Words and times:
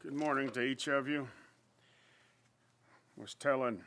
Good 0.00 0.14
morning 0.14 0.48
to 0.50 0.62
each 0.62 0.86
of 0.86 1.08
you. 1.08 1.26
I 3.18 3.20
Was 3.20 3.34
telling 3.34 3.82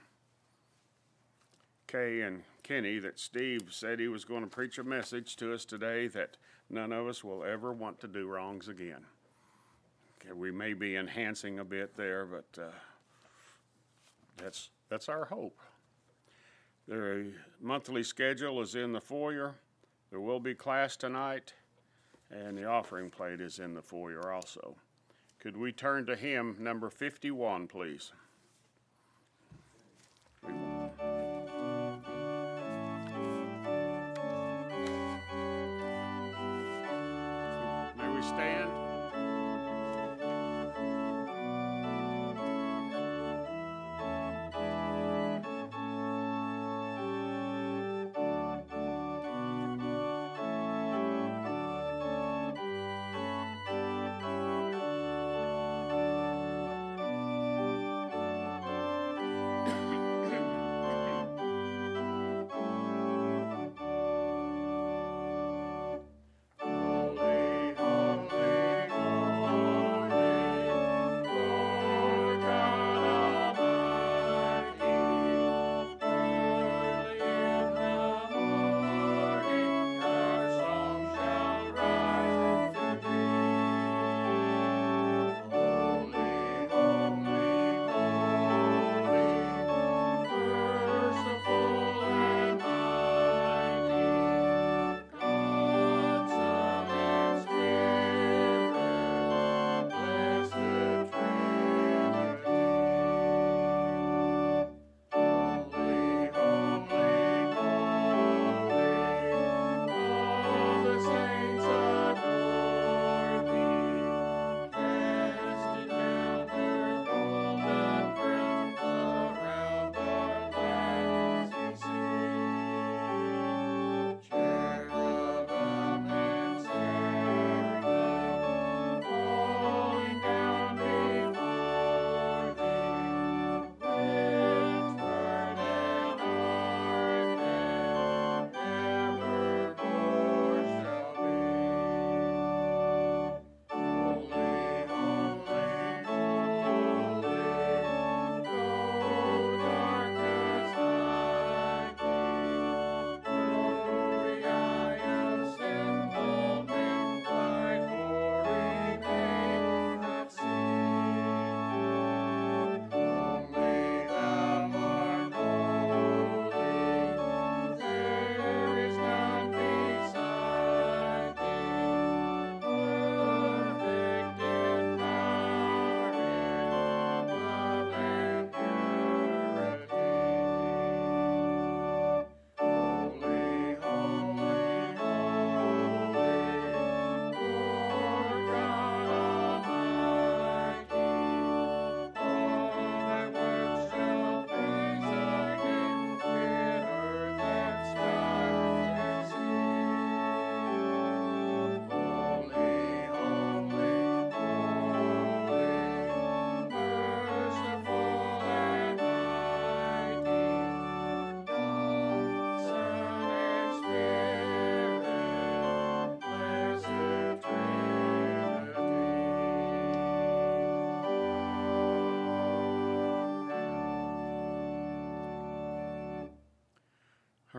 Kay 1.88 2.20
and 2.24 2.44
Kenny 2.64 3.00
that 3.00 3.18
Steve 3.18 3.70
said 3.70 3.98
he 3.98 4.10
was 4.10 4.26
going 4.26 4.44
to 4.44 4.50
preach 4.50 4.78
a 4.78 4.84
message 4.84 5.38
to 5.38 5.54
us 5.54 5.64
today 5.64 6.08
that 6.08 6.36
none 6.70 6.92
of 6.92 7.08
us 7.08 7.24
will 7.24 7.46
ever 7.46 7.72
want 7.72 8.02
to 8.02 8.10
do 8.10 8.28
wrongs 8.28 8.68
again. 8.68 9.06
Okay, 10.20 10.34
we 10.34 10.52
may 10.52 10.74
be 10.74 10.98
enhancing 10.98 11.60
a 11.60 11.64
bit 11.64 11.96
there, 11.96 12.26
but 12.26 12.62
uh, 12.62 12.72
that's 14.36 14.70
that's 14.90 15.08
our 15.08 15.24
hope. 15.24 15.62
The 16.90 17.32
monthly 17.62 18.04
schedule 18.04 18.60
is 18.60 18.76
in 18.76 18.92
the 18.92 19.00
foyer. 19.00 19.56
There 20.10 20.20
will 20.20 20.42
be 20.42 20.56
class 20.56 20.98
tonight, 20.98 21.54
and 22.30 22.58
the 22.58 22.66
offering 22.66 23.10
plate 23.10 23.40
is 23.40 23.60
in 23.60 23.74
the 23.74 23.82
foyer 23.82 24.34
also. 24.34 24.76
Could 25.42 25.58
we 25.58 25.72
turn 25.72 26.06
to 26.06 26.16
hymn 26.16 26.58
number 26.60 26.92
51, 26.92 27.68
please? 27.68 28.12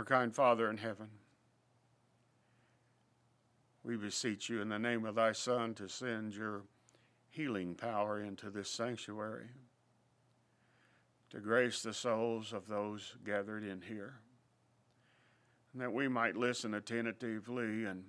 Our 0.03 0.07
kind 0.07 0.35
Father 0.35 0.69
in 0.69 0.79
heaven, 0.79 1.07
we 3.85 3.97
beseech 3.97 4.49
you 4.49 4.61
in 4.61 4.69
the 4.69 4.79
name 4.81 5.05
of 5.05 5.15
thy 5.15 5.31
Son 5.31 5.75
to 5.75 5.89
send 5.89 6.35
your 6.35 6.63
healing 7.31 7.77
power 7.77 8.21
into 8.21 8.51
this 8.51 8.69
sanctuary, 8.69 9.51
to 11.31 11.39
grace 11.39 11.85
the 11.85 11.95
souls 11.95 12.53
of 12.53 12.67
those 12.67 13.15
gathered 13.25 13.63
in 13.63 13.81
here, 13.81 14.15
and 15.73 15.81
that 15.81 15.93
we 15.93 16.09
might 16.09 16.37
listen 16.37 16.75
attentively 16.75 17.85
and 17.85 18.03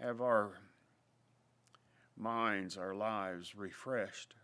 have 0.00 0.20
our 0.20 0.58
minds, 2.16 2.76
our 2.76 2.96
lives 2.96 3.54
refreshed, 3.54 4.34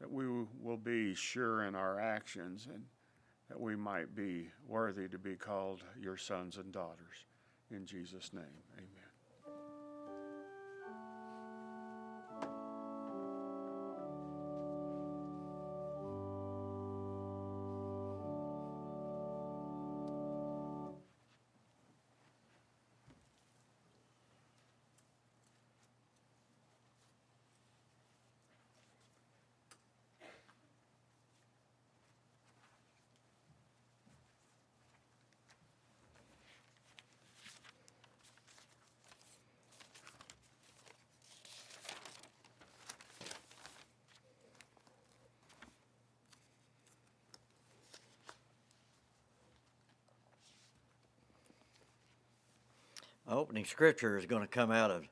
that 0.00 0.12
we 0.12 0.26
will 0.60 0.76
be 0.76 1.14
sure 1.14 1.64
in 1.64 1.74
our 1.74 1.98
actions 1.98 2.68
and 2.70 2.82
that 3.48 3.60
we 3.60 3.76
might 3.76 4.14
be 4.14 4.48
worthy 4.66 5.08
to 5.08 5.18
be 5.18 5.36
called 5.36 5.82
your 6.00 6.16
sons 6.16 6.56
and 6.56 6.72
daughters. 6.72 7.26
In 7.70 7.86
Jesus' 7.86 8.32
name, 8.32 8.62
amen. 8.76 8.95
Opening 53.34 53.64
scripture 53.64 54.16
is 54.16 54.26
going 54.26 54.42
to 54.42 54.48
come 54.48 54.70
out 54.70 54.90
of 54.90 55.08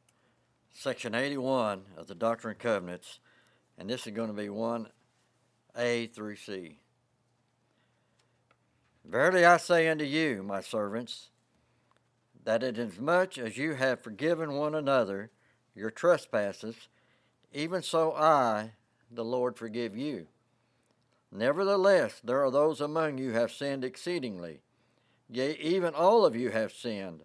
section 0.73 1.15
81 1.15 1.83
of 1.97 2.07
the 2.07 2.15
Doctrine 2.15 2.53
and 2.53 2.61
Covenants, 2.61 3.19
and 3.79 3.89
this 3.89 4.07
is 4.07 4.13
going 4.13 4.29
to 4.29 4.35
be 4.35 4.49
1a 4.49 6.13
through 6.13 6.37
C. 6.37 6.79
Verily 9.05 9.45
I 9.45 9.57
say 9.57 9.89
unto 9.89 10.05
you, 10.05 10.43
my 10.43 10.61
servants, 10.61 11.31
that 12.45 12.63
inasmuch 12.63 13.39
as 13.39 13.57
you 13.57 13.75
have 13.75 14.03
forgiven 14.03 14.55
one 14.55 14.75
another 14.75 15.31
your 15.75 15.91
trespasses, 15.91 16.89
even 17.53 17.83
so 17.83 18.13
I, 18.13 18.73
the 19.11 19.25
Lord, 19.25 19.57
forgive 19.57 19.97
you. 19.97 20.29
Nevertheless, 21.33 22.21
there 22.23 22.45
are 22.45 22.51
those 22.51 22.81
among 22.81 23.19
you 23.19 23.33
have 23.33 23.51
sinned 23.51 23.85
exceedingly. 23.85 24.61
Yea, 25.29 25.57
even 25.57 25.95
all 25.95 26.25
of 26.25 26.37
you 26.37 26.51
have 26.51 26.73
sinned. 26.73 27.23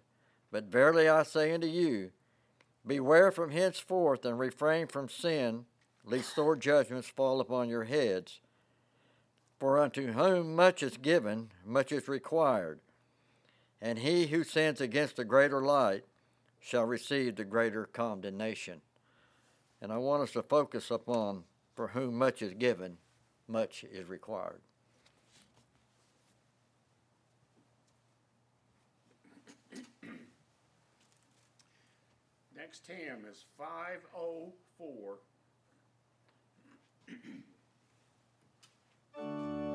But 0.50 0.64
verily 0.64 1.08
I 1.08 1.22
say 1.22 1.52
unto 1.52 1.66
you, 1.66 2.10
beware 2.86 3.30
from 3.30 3.50
henceforth 3.50 4.24
and 4.24 4.38
refrain 4.38 4.86
from 4.86 5.08
sin, 5.08 5.66
lest 6.04 6.34
sore 6.34 6.56
judgments 6.56 7.08
fall 7.08 7.40
upon 7.40 7.68
your 7.68 7.84
heads. 7.84 8.40
For 9.58 9.78
unto 9.78 10.12
whom 10.12 10.56
much 10.56 10.82
is 10.82 10.96
given, 10.96 11.50
much 11.64 11.92
is 11.92 12.08
required. 12.08 12.80
And 13.80 13.98
he 13.98 14.26
who 14.26 14.42
sins 14.42 14.80
against 14.80 15.16
the 15.16 15.24
greater 15.24 15.62
light 15.62 16.04
shall 16.58 16.84
receive 16.84 17.36
the 17.36 17.44
greater 17.44 17.86
condemnation. 17.86 18.80
And 19.80 19.92
I 19.92 19.98
want 19.98 20.22
us 20.22 20.32
to 20.32 20.42
focus 20.42 20.90
upon 20.90 21.44
for 21.74 21.88
whom 21.88 22.16
much 22.16 22.42
is 22.42 22.54
given, 22.54 22.98
much 23.48 23.84
is 23.84 24.08
required. 24.08 24.60
Next 32.70 32.86
hymn 32.86 33.24
is 33.28 33.46
504. 33.58 35.18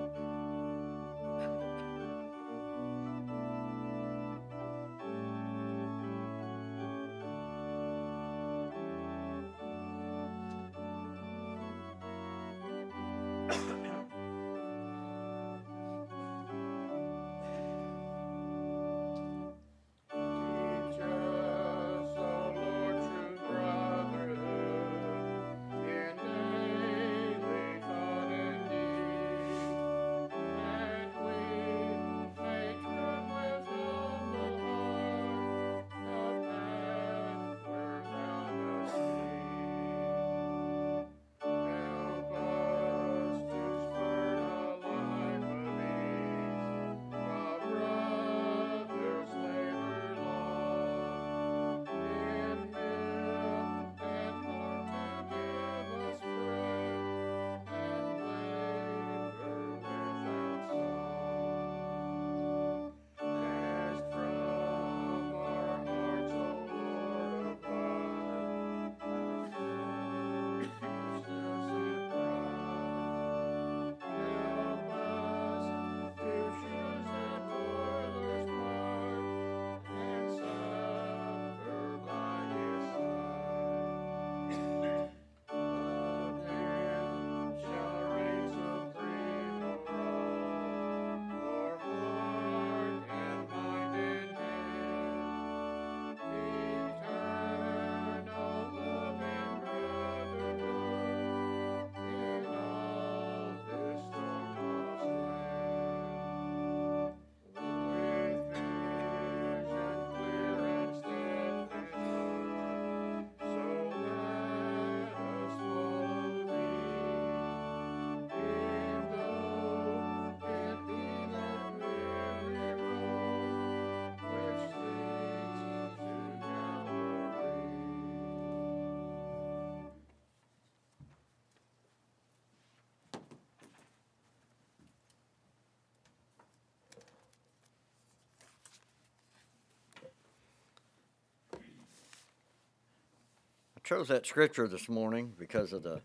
chose 143.86 144.08
that 144.08 144.26
scripture 144.26 144.68
this 144.68 144.90
morning 144.90 145.32
because 145.38 145.72
of 145.72 145.84
the 145.84 146.02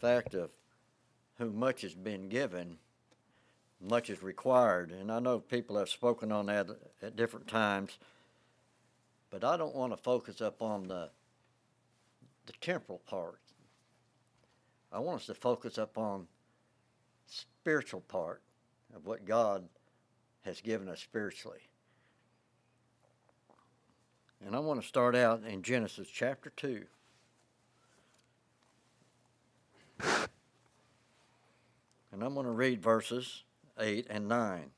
fact 0.00 0.34
of 0.34 0.50
whom 1.38 1.56
much 1.56 1.82
has 1.82 1.94
been 1.94 2.28
given, 2.28 2.78
much 3.80 4.10
is 4.10 4.24
required. 4.24 4.90
And 4.90 5.10
I 5.10 5.20
know 5.20 5.38
people 5.38 5.78
have 5.78 5.88
spoken 5.88 6.32
on 6.32 6.46
that 6.46 6.66
at 7.00 7.14
different 7.14 7.46
times, 7.46 7.96
but 9.30 9.44
I 9.44 9.56
don't 9.56 9.74
want 9.76 9.92
to 9.92 10.02
focus 10.02 10.40
up 10.40 10.60
on 10.60 10.88
the 10.88 11.10
the 12.46 12.52
temporal 12.60 13.00
part. 13.06 13.38
I 14.90 14.98
want 14.98 15.20
us 15.20 15.26
to 15.26 15.34
focus 15.34 15.78
up 15.78 15.96
on 15.96 16.26
spiritual 17.26 18.00
part 18.00 18.42
of 18.96 19.06
what 19.06 19.24
God 19.24 19.68
has 20.44 20.60
given 20.60 20.88
us 20.88 21.00
spiritually. 21.00 21.60
And 24.44 24.56
I 24.56 24.58
want 24.58 24.82
to 24.82 24.88
start 24.88 25.14
out 25.14 25.44
in 25.44 25.62
Genesis 25.62 26.08
chapter 26.08 26.50
2. 26.56 26.84
And 32.12 32.22
I'm 32.22 32.34
going 32.34 32.46
to 32.46 32.52
read 32.52 32.82
verses 32.82 33.42
8 33.80 34.06
and 34.10 34.28
9. 34.28 34.70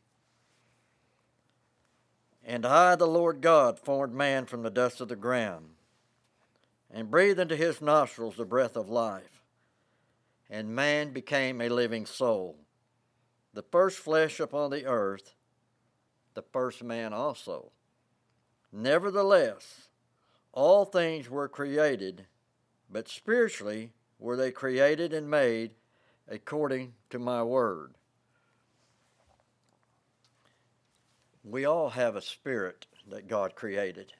And 2.46 2.64
I, 2.64 2.94
the 2.94 3.06
Lord 3.06 3.40
God, 3.40 3.78
formed 3.78 4.14
man 4.14 4.46
from 4.46 4.62
the 4.62 4.70
dust 4.70 5.00
of 5.00 5.08
the 5.08 5.16
ground, 5.16 5.70
and 6.92 7.10
breathed 7.10 7.40
into 7.40 7.56
his 7.56 7.80
nostrils 7.80 8.36
the 8.36 8.44
breath 8.44 8.76
of 8.76 8.88
life. 8.88 9.42
And 10.48 10.76
man 10.76 11.12
became 11.12 11.60
a 11.60 11.68
living 11.68 12.06
soul, 12.06 12.56
the 13.52 13.62
first 13.62 13.98
flesh 13.98 14.38
upon 14.38 14.70
the 14.70 14.84
earth, 14.84 15.34
the 16.34 16.42
first 16.42 16.84
man 16.84 17.12
also. 17.12 17.72
Nevertheless, 18.70 19.88
all 20.52 20.84
things 20.84 21.30
were 21.30 21.48
created, 21.48 22.26
but 22.90 23.08
spiritually 23.08 23.92
were 24.18 24.36
they 24.36 24.52
created 24.52 25.12
and 25.12 25.28
made 25.28 25.74
according 26.28 26.94
to 27.10 27.18
my 27.18 27.42
word. 27.42 27.94
We 31.42 31.64
all 31.64 31.90
have 31.90 32.16
a 32.16 32.22
spirit 32.22 32.86
that 33.10 33.28
God 33.28 33.54
created. 33.54 34.12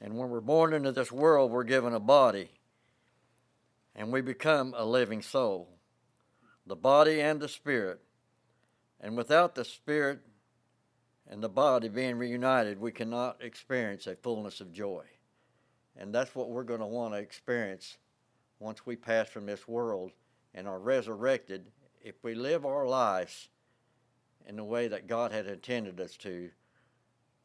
And 0.00 0.16
when 0.16 0.30
we're 0.30 0.40
born 0.40 0.72
into 0.72 0.92
this 0.92 1.12
world, 1.12 1.50
we're 1.50 1.64
given 1.64 1.94
a 1.94 2.00
body 2.00 2.50
and 3.94 4.12
we 4.12 4.20
become 4.20 4.74
a 4.76 4.84
living 4.84 5.22
soul, 5.22 5.68
the 6.66 6.76
body 6.76 7.20
and 7.20 7.40
the 7.40 7.48
spirit. 7.48 8.00
And 9.00 9.16
without 9.16 9.54
the 9.54 9.64
spirit 9.64 10.20
and 11.28 11.42
the 11.42 11.48
body 11.48 11.88
being 11.88 12.16
reunited, 12.16 12.80
we 12.80 12.92
cannot 12.92 13.42
experience 13.42 14.06
a 14.06 14.16
fullness 14.16 14.60
of 14.60 14.72
joy. 14.72 15.04
And 15.96 16.14
that's 16.14 16.34
what 16.34 16.50
we're 16.50 16.64
going 16.64 16.80
to 16.80 16.86
want 16.86 17.14
to 17.14 17.20
experience 17.20 17.98
once 18.58 18.84
we 18.84 18.96
pass 18.96 19.28
from 19.28 19.46
this 19.46 19.68
world 19.68 20.12
and 20.54 20.66
are 20.66 20.78
resurrected. 20.78 21.66
If 22.02 22.16
we 22.22 22.34
live 22.34 22.66
our 22.66 22.86
lives 22.86 23.48
in 24.46 24.56
the 24.56 24.64
way 24.64 24.88
that 24.88 25.06
God 25.06 25.32
had 25.32 25.46
intended 25.46 26.00
us 26.00 26.16
to, 26.18 26.50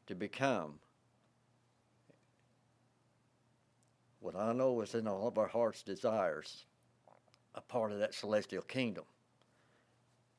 to 0.08 0.15
become. 0.15 0.75
What 4.20 4.36
I 4.36 4.51
know 4.51 4.82
is 4.82 4.96
in 4.96 5.08
all 5.08 5.27
of 5.27 5.38
our 5.38 5.48
heart's 5.48 5.82
desires, 5.82 6.65
a 7.56 7.62
part 7.62 7.91
of 7.91 8.00
that 8.00 8.13
celestial 8.13 8.63
kingdom. 8.63 9.06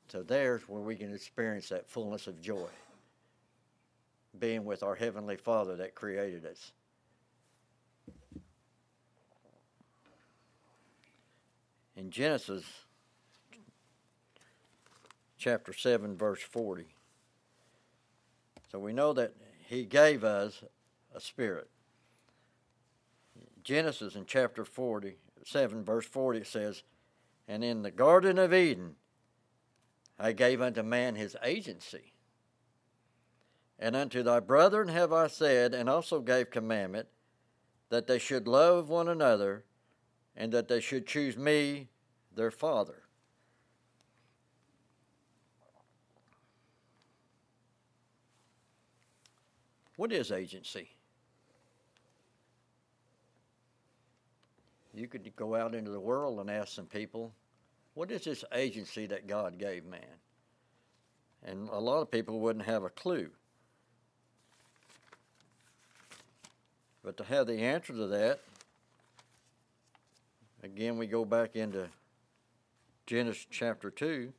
So 0.09 0.23
there's 0.23 0.69
where 0.69 0.83
we 0.83 0.97
can 0.97 1.15
experience 1.15 1.69
that 1.71 1.89
fullness 1.89 2.27
of 2.27 2.41
joy, 2.41 2.69
being 4.39 4.65
with 4.65 4.83
our 4.83 4.95
Heavenly 4.95 5.37
Father 5.37 5.77
that 5.77 5.95
created 5.95 6.45
us. 6.45 6.73
In 12.01 12.11
Genesis 12.11 12.65
chapter 15.37 15.75
7, 15.75 16.17
verse 16.17 16.41
40. 16.41 16.87
So 18.73 18.79
we 18.79 18.95
know 18.95 19.13
that 19.13 19.35
He 19.69 19.85
gave 19.85 20.25
us 20.25 20.65
a 21.15 21.21
spirit. 21.21 21.69
Genesis 23.63 24.15
in 24.15 24.25
chapter 24.25 24.65
47, 24.65 25.85
verse 25.85 26.07
40 26.07 26.39
it 26.39 26.47
says, 26.47 26.85
And 27.47 27.63
in 27.63 27.83
the 27.83 27.91
Garden 27.91 28.39
of 28.39 28.55
Eden 28.55 28.95
I 30.19 30.33
gave 30.33 30.63
unto 30.63 30.83
man 30.83 31.17
his 31.17 31.37
agency. 31.45 32.15
And 33.79 33.95
unto 33.95 34.23
thy 34.23 34.41
brethren 34.41 34.89
have 34.89 35.13
I 35.13 35.27
said, 35.27 35.75
and 35.75 35.91
also 35.91 36.21
gave 36.21 36.51
commandment, 36.51 37.09
that 37.91 38.07
they 38.07 38.19
should 38.19 38.49
love 38.49 38.89
one 38.89 39.09
another, 39.09 39.65
and 40.37 40.53
that 40.53 40.69
they 40.69 40.81
should 40.81 41.07
choose 41.07 41.37
me, 41.37 41.89
their 42.35 42.51
father. 42.51 43.03
What 49.97 50.13
is 50.13 50.33
agency? 50.33 50.89
You 54.95 55.07
could 55.07 55.31
go 55.37 55.55
out 55.55 55.75
into 55.75 55.91
the 55.91 56.01
world 56.01 56.41
and 56.41 56.51
ask 56.51 56.75
some 56.75 56.87
people, 56.87 57.33
what 57.95 58.11
is 58.11 58.25
this 58.25 58.45
agency 58.55 59.07
that 59.07 59.27
God 59.27 59.59
gave 59.59 59.85
man? 59.85 60.01
And 61.45 61.69
a 61.69 61.79
lot 61.79 62.01
of 62.01 62.11
people 62.11 62.41
wouldn't 62.41 62.65
have 62.65 62.83
a 62.83 62.91
clue. 62.91 63.29
But 67.03 67.17
to 67.19 67.25
have 67.25 67.47
the 67.47 67.61
answer 67.61 67.93
to 67.93 68.07
that, 68.09 68.41
again, 70.63 70.99
we 70.99 71.07
go 71.07 71.25
back 71.25 71.57
into 71.57 71.89
Genesis 73.07 73.47
chapter 73.51 73.91
2. 73.91 74.33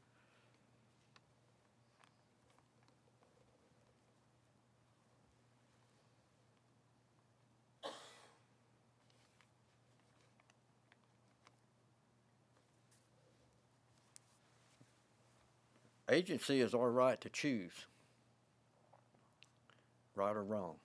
Agency 16.10 16.60
is 16.60 16.74
our 16.74 16.92
right 16.92 17.22
to 17.22 17.30
choose, 17.30 17.72
right 20.14 20.36
or 20.36 20.44
wrong. 20.44 20.76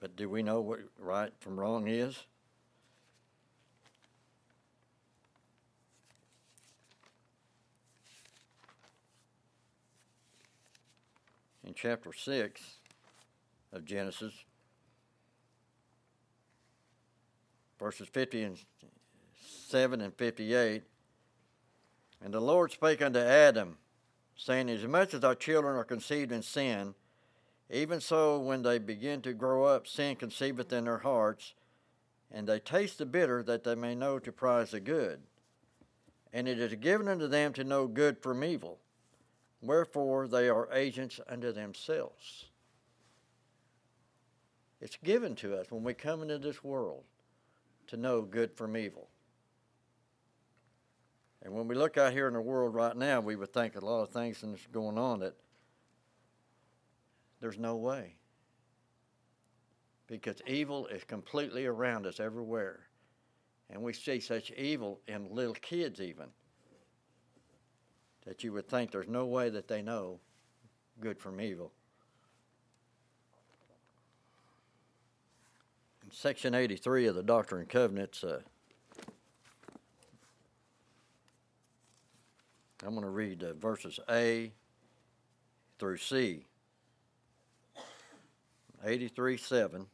But 0.00 0.16
do 0.16 0.28
we 0.28 0.42
know 0.42 0.60
what 0.60 0.80
right 0.98 1.32
from 1.40 1.58
wrong 1.58 1.88
is? 1.88 2.24
In 11.64 11.74
chapter 11.74 12.12
6 12.12 12.62
of 13.72 13.84
Genesis, 13.84 14.32
verses 17.78 18.08
50 18.08 18.42
and 18.42 18.58
7 19.68 20.00
and 20.00 20.14
58. 20.14 20.82
And 22.24 22.34
the 22.34 22.40
Lord 22.40 22.72
spake 22.72 23.02
unto 23.02 23.18
Adam, 23.18 23.76
saying, 24.36 24.70
As 24.70 24.84
much 24.84 25.12
as 25.14 25.24
our 25.24 25.34
children 25.34 25.76
are 25.76 25.84
conceived 25.84 26.32
in 26.32 26.42
sin, 26.42 26.94
even 27.70 28.00
so 28.00 28.38
when 28.38 28.62
they 28.62 28.78
begin 28.78 29.20
to 29.22 29.34
grow 29.34 29.64
up, 29.64 29.86
sin 29.86 30.16
conceiveth 30.16 30.72
in 30.72 30.84
their 30.84 30.98
hearts, 30.98 31.54
and 32.30 32.46
they 32.46 32.58
taste 32.60 32.98
the 32.98 33.06
bitter, 33.06 33.42
that 33.42 33.64
they 33.64 33.74
may 33.74 33.94
know 33.94 34.18
to 34.18 34.32
prize 34.32 34.70
the 34.70 34.80
good. 34.80 35.20
And 36.32 36.48
it 36.48 36.58
is 36.58 36.74
given 36.74 37.08
unto 37.08 37.26
them 37.26 37.52
to 37.54 37.64
know 37.64 37.86
good 37.86 38.22
from 38.22 38.44
evil. 38.44 38.78
Wherefore 39.62 40.28
they 40.28 40.48
are 40.48 40.72
agents 40.72 41.20
unto 41.28 41.52
themselves. 41.52 42.46
It's 44.80 44.98
given 45.02 45.34
to 45.36 45.58
us 45.58 45.70
when 45.70 45.82
we 45.82 45.94
come 45.94 46.22
into 46.22 46.38
this 46.38 46.62
world 46.62 47.04
to 47.88 47.96
know 47.96 48.22
good 48.22 48.52
from 48.52 48.76
evil. 48.76 49.08
And 51.42 51.54
when 51.54 51.66
we 51.68 51.74
look 51.74 51.96
out 51.96 52.12
here 52.12 52.28
in 52.28 52.34
the 52.34 52.40
world 52.40 52.74
right 52.74 52.96
now, 52.96 53.20
we 53.20 53.36
would 53.36 53.52
think 53.52 53.74
a 53.74 53.84
lot 53.84 54.02
of 54.02 54.10
things 54.10 54.40
that's 54.42 54.66
going 54.66 54.98
on 54.98 55.20
that 55.20 55.34
there's 57.40 57.58
no 57.58 57.76
way. 57.76 58.14
Because 60.06 60.40
evil 60.46 60.86
is 60.86 61.04
completely 61.04 61.66
around 61.66 62.06
us 62.06 62.18
everywhere. 62.18 62.80
And 63.70 63.82
we 63.82 63.92
see 63.92 64.20
such 64.20 64.50
evil 64.52 65.00
in 65.06 65.34
little 65.34 65.54
kids, 65.54 66.00
even, 66.00 66.26
that 68.26 68.42
you 68.42 68.52
would 68.52 68.68
think 68.68 68.90
there's 68.90 69.08
no 69.08 69.26
way 69.26 69.50
that 69.50 69.68
they 69.68 69.82
know 69.82 70.18
good 71.00 71.18
from 71.18 71.40
evil. 71.40 71.72
In 76.02 76.10
section 76.10 76.54
83 76.54 77.06
of 77.06 77.14
the 77.14 77.22
Doctrine 77.22 77.60
and 77.60 77.68
Covenants, 77.68 78.24
uh, 78.24 78.40
I'm 82.82 82.90
going 82.90 83.02
to 83.02 83.10
read 83.10 83.42
uh, 83.42 83.52
verses 83.54 84.00
A 84.08 84.52
through 85.78 85.98
C. 85.98 86.47
83 88.84 89.36
7. 89.36 89.86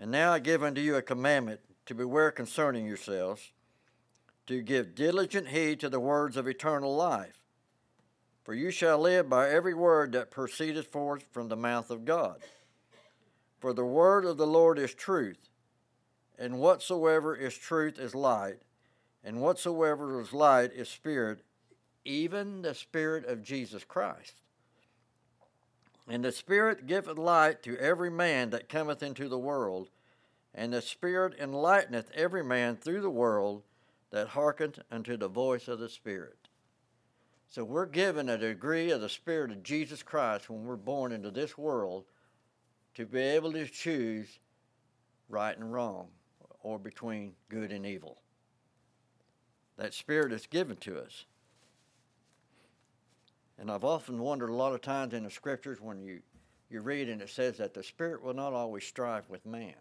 And 0.00 0.10
now 0.10 0.32
I 0.32 0.38
give 0.38 0.62
unto 0.62 0.80
you 0.80 0.94
a 0.94 1.02
commandment 1.02 1.60
to 1.86 1.94
beware 1.94 2.30
concerning 2.30 2.86
yourselves, 2.86 3.52
to 4.46 4.62
give 4.62 4.94
diligent 4.94 5.48
heed 5.48 5.80
to 5.80 5.88
the 5.88 5.98
words 5.98 6.36
of 6.36 6.46
eternal 6.46 6.94
life. 6.94 7.40
For 8.44 8.54
you 8.54 8.70
shall 8.70 8.98
live 8.98 9.28
by 9.28 9.50
every 9.50 9.74
word 9.74 10.12
that 10.12 10.30
proceedeth 10.30 10.86
forth 10.86 11.24
from 11.32 11.48
the 11.48 11.56
mouth 11.56 11.90
of 11.90 12.04
God. 12.04 12.38
For 13.58 13.72
the 13.72 13.84
word 13.84 14.24
of 14.24 14.36
the 14.36 14.46
Lord 14.46 14.78
is 14.78 14.94
truth 14.94 15.48
and 16.38 16.60
whatsoever 16.60 17.34
is 17.34 17.56
truth 17.56 17.98
is 17.98 18.14
light, 18.14 18.58
and 19.24 19.40
whatsoever 19.40 20.20
is 20.20 20.32
light 20.32 20.70
is 20.72 20.88
spirit, 20.88 21.40
even 22.08 22.62
the 22.62 22.74
Spirit 22.74 23.26
of 23.26 23.42
Jesus 23.42 23.84
Christ. 23.84 24.34
And 26.08 26.24
the 26.24 26.32
Spirit 26.32 26.86
giveth 26.86 27.18
light 27.18 27.62
to 27.64 27.76
every 27.78 28.10
man 28.10 28.50
that 28.50 28.68
cometh 28.68 29.02
into 29.02 29.28
the 29.28 29.38
world, 29.38 29.90
and 30.54 30.72
the 30.72 30.80
Spirit 30.80 31.34
enlighteneth 31.38 32.10
every 32.14 32.42
man 32.42 32.76
through 32.76 33.02
the 33.02 33.10
world 33.10 33.62
that 34.10 34.28
hearkeneth 34.28 34.80
unto 34.90 35.16
the 35.16 35.28
voice 35.28 35.68
of 35.68 35.78
the 35.78 35.88
Spirit. 35.88 36.48
So 37.50 37.62
we're 37.62 37.86
given 37.86 38.28
a 38.28 38.38
degree 38.38 38.90
of 38.90 39.00
the 39.00 39.08
Spirit 39.08 39.50
of 39.50 39.62
Jesus 39.62 40.02
Christ 40.02 40.48
when 40.48 40.64
we're 40.64 40.76
born 40.76 41.12
into 41.12 41.30
this 41.30 41.58
world 41.58 42.04
to 42.94 43.06
be 43.06 43.20
able 43.20 43.52
to 43.52 43.66
choose 43.66 44.38
right 45.28 45.56
and 45.56 45.72
wrong 45.72 46.08
or 46.62 46.78
between 46.78 47.32
good 47.48 47.70
and 47.70 47.86
evil. 47.86 48.18
That 49.76 49.94
spirit 49.94 50.32
is 50.32 50.46
given 50.46 50.76
to 50.78 50.98
us. 50.98 51.24
And 53.58 53.70
I've 53.70 53.84
often 53.84 54.18
wondered 54.18 54.50
a 54.50 54.54
lot 54.54 54.72
of 54.72 54.80
times 54.80 55.14
in 55.14 55.24
the 55.24 55.30
scriptures 55.30 55.80
when 55.80 56.00
you, 56.00 56.20
you 56.70 56.80
read 56.80 57.08
and 57.08 57.20
it 57.20 57.28
says 57.28 57.56
that 57.58 57.74
the 57.74 57.82
spirit 57.82 58.22
will 58.22 58.34
not 58.34 58.52
always 58.52 58.84
strive 58.84 59.28
with 59.28 59.44
man. 59.44 59.74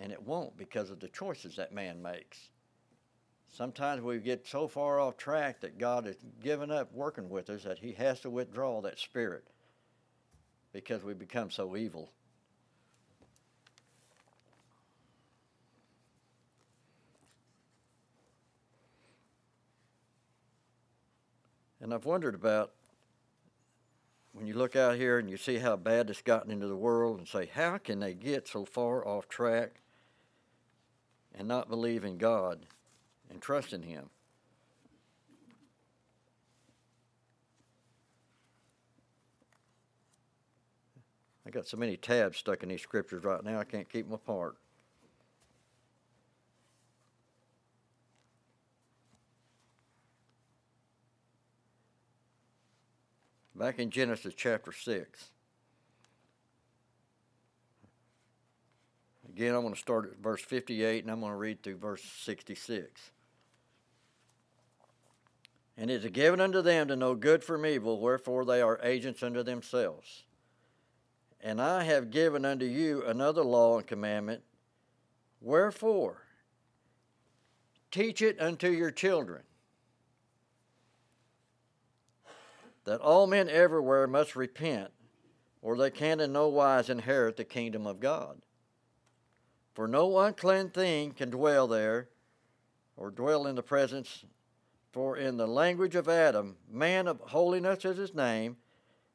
And 0.00 0.12
it 0.12 0.22
won't 0.22 0.56
because 0.56 0.90
of 0.90 0.98
the 0.98 1.08
choices 1.08 1.56
that 1.56 1.72
man 1.72 2.02
makes. 2.02 2.50
Sometimes 3.48 4.02
we 4.02 4.18
get 4.18 4.46
so 4.46 4.68
far 4.68 5.00
off 5.00 5.16
track 5.16 5.60
that 5.60 5.78
God 5.78 6.06
has 6.06 6.16
given 6.42 6.70
up 6.70 6.92
working 6.92 7.28
with 7.28 7.50
us 7.50 7.64
that 7.64 7.78
he 7.78 7.92
has 7.92 8.20
to 8.20 8.30
withdraw 8.30 8.80
that 8.80 8.98
spirit 8.98 9.44
because 10.72 11.02
we 11.02 11.14
become 11.14 11.50
so 11.50 11.76
evil 11.76 12.10
And 21.90 21.96
I've 21.96 22.04
wondered 22.04 22.36
about 22.36 22.70
when 24.32 24.46
you 24.46 24.54
look 24.54 24.76
out 24.76 24.94
here 24.94 25.18
and 25.18 25.28
you 25.28 25.36
see 25.36 25.58
how 25.58 25.74
bad 25.74 26.08
it's 26.08 26.22
gotten 26.22 26.52
into 26.52 26.68
the 26.68 26.76
world 26.76 27.18
and 27.18 27.26
say, 27.26 27.50
how 27.52 27.78
can 27.78 27.98
they 27.98 28.14
get 28.14 28.46
so 28.46 28.64
far 28.64 29.04
off 29.04 29.28
track 29.28 29.80
and 31.34 31.48
not 31.48 31.68
believe 31.68 32.04
in 32.04 32.16
God 32.16 32.64
and 33.28 33.42
trust 33.42 33.72
in 33.72 33.82
Him? 33.82 34.08
I 41.44 41.50
got 41.50 41.66
so 41.66 41.76
many 41.76 41.96
tabs 41.96 42.38
stuck 42.38 42.62
in 42.62 42.68
these 42.68 42.82
scriptures 42.82 43.24
right 43.24 43.42
now, 43.42 43.58
I 43.58 43.64
can't 43.64 43.88
keep 43.88 44.04
them 44.04 44.14
apart. 44.14 44.54
Back 53.60 53.78
in 53.78 53.90
Genesis 53.90 54.32
chapter 54.34 54.72
6. 54.72 55.28
Again, 59.28 59.54
I'm 59.54 59.60
going 59.60 59.74
to 59.74 59.78
start 59.78 60.10
at 60.10 60.16
verse 60.16 60.40
58 60.40 61.04
and 61.04 61.12
I'm 61.12 61.20
going 61.20 61.30
to 61.30 61.36
read 61.36 61.62
through 61.62 61.76
verse 61.76 62.02
66. 62.02 63.10
And 65.76 65.90
it 65.90 66.02
is 66.02 66.10
given 66.10 66.40
unto 66.40 66.62
them 66.62 66.88
to 66.88 66.96
know 66.96 67.14
good 67.14 67.44
from 67.44 67.66
evil, 67.66 68.00
wherefore 68.00 68.46
they 68.46 68.62
are 68.62 68.80
agents 68.82 69.22
unto 69.22 69.42
themselves. 69.42 70.22
And 71.42 71.60
I 71.60 71.82
have 71.82 72.10
given 72.10 72.46
unto 72.46 72.64
you 72.64 73.04
another 73.04 73.44
law 73.44 73.76
and 73.76 73.86
commandment. 73.86 74.42
Wherefore? 75.42 76.22
Teach 77.90 78.22
it 78.22 78.40
unto 78.40 78.70
your 78.70 78.90
children, 78.90 79.42
that 82.84 83.00
all 83.00 83.26
men 83.26 83.48
everywhere 83.48 84.06
must 84.06 84.36
repent, 84.36 84.90
or 85.62 85.76
they 85.76 85.90
can 85.90 86.20
in 86.20 86.32
no 86.32 86.48
wise 86.48 86.88
inherit 86.88 87.36
the 87.36 87.44
kingdom 87.44 87.86
of 87.86 88.00
God. 88.00 88.40
For 89.74 89.86
no 89.86 90.18
unclean 90.18 90.70
thing 90.70 91.12
can 91.12 91.30
dwell 91.30 91.66
there, 91.66 92.08
or 92.96 93.10
dwell 93.10 93.46
in 93.46 93.56
the 93.56 93.62
presence. 93.62 94.24
For 94.92 95.16
in 95.16 95.36
the 95.36 95.46
language 95.46 95.94
of 95.94 96.08
Adam, 96.08 96.56
man 96.68 97.06
of 97.06 97.20
holiness 97.20 97.84
is 97.84 97.96
his 97.96 98.14
name, 98.14 98.56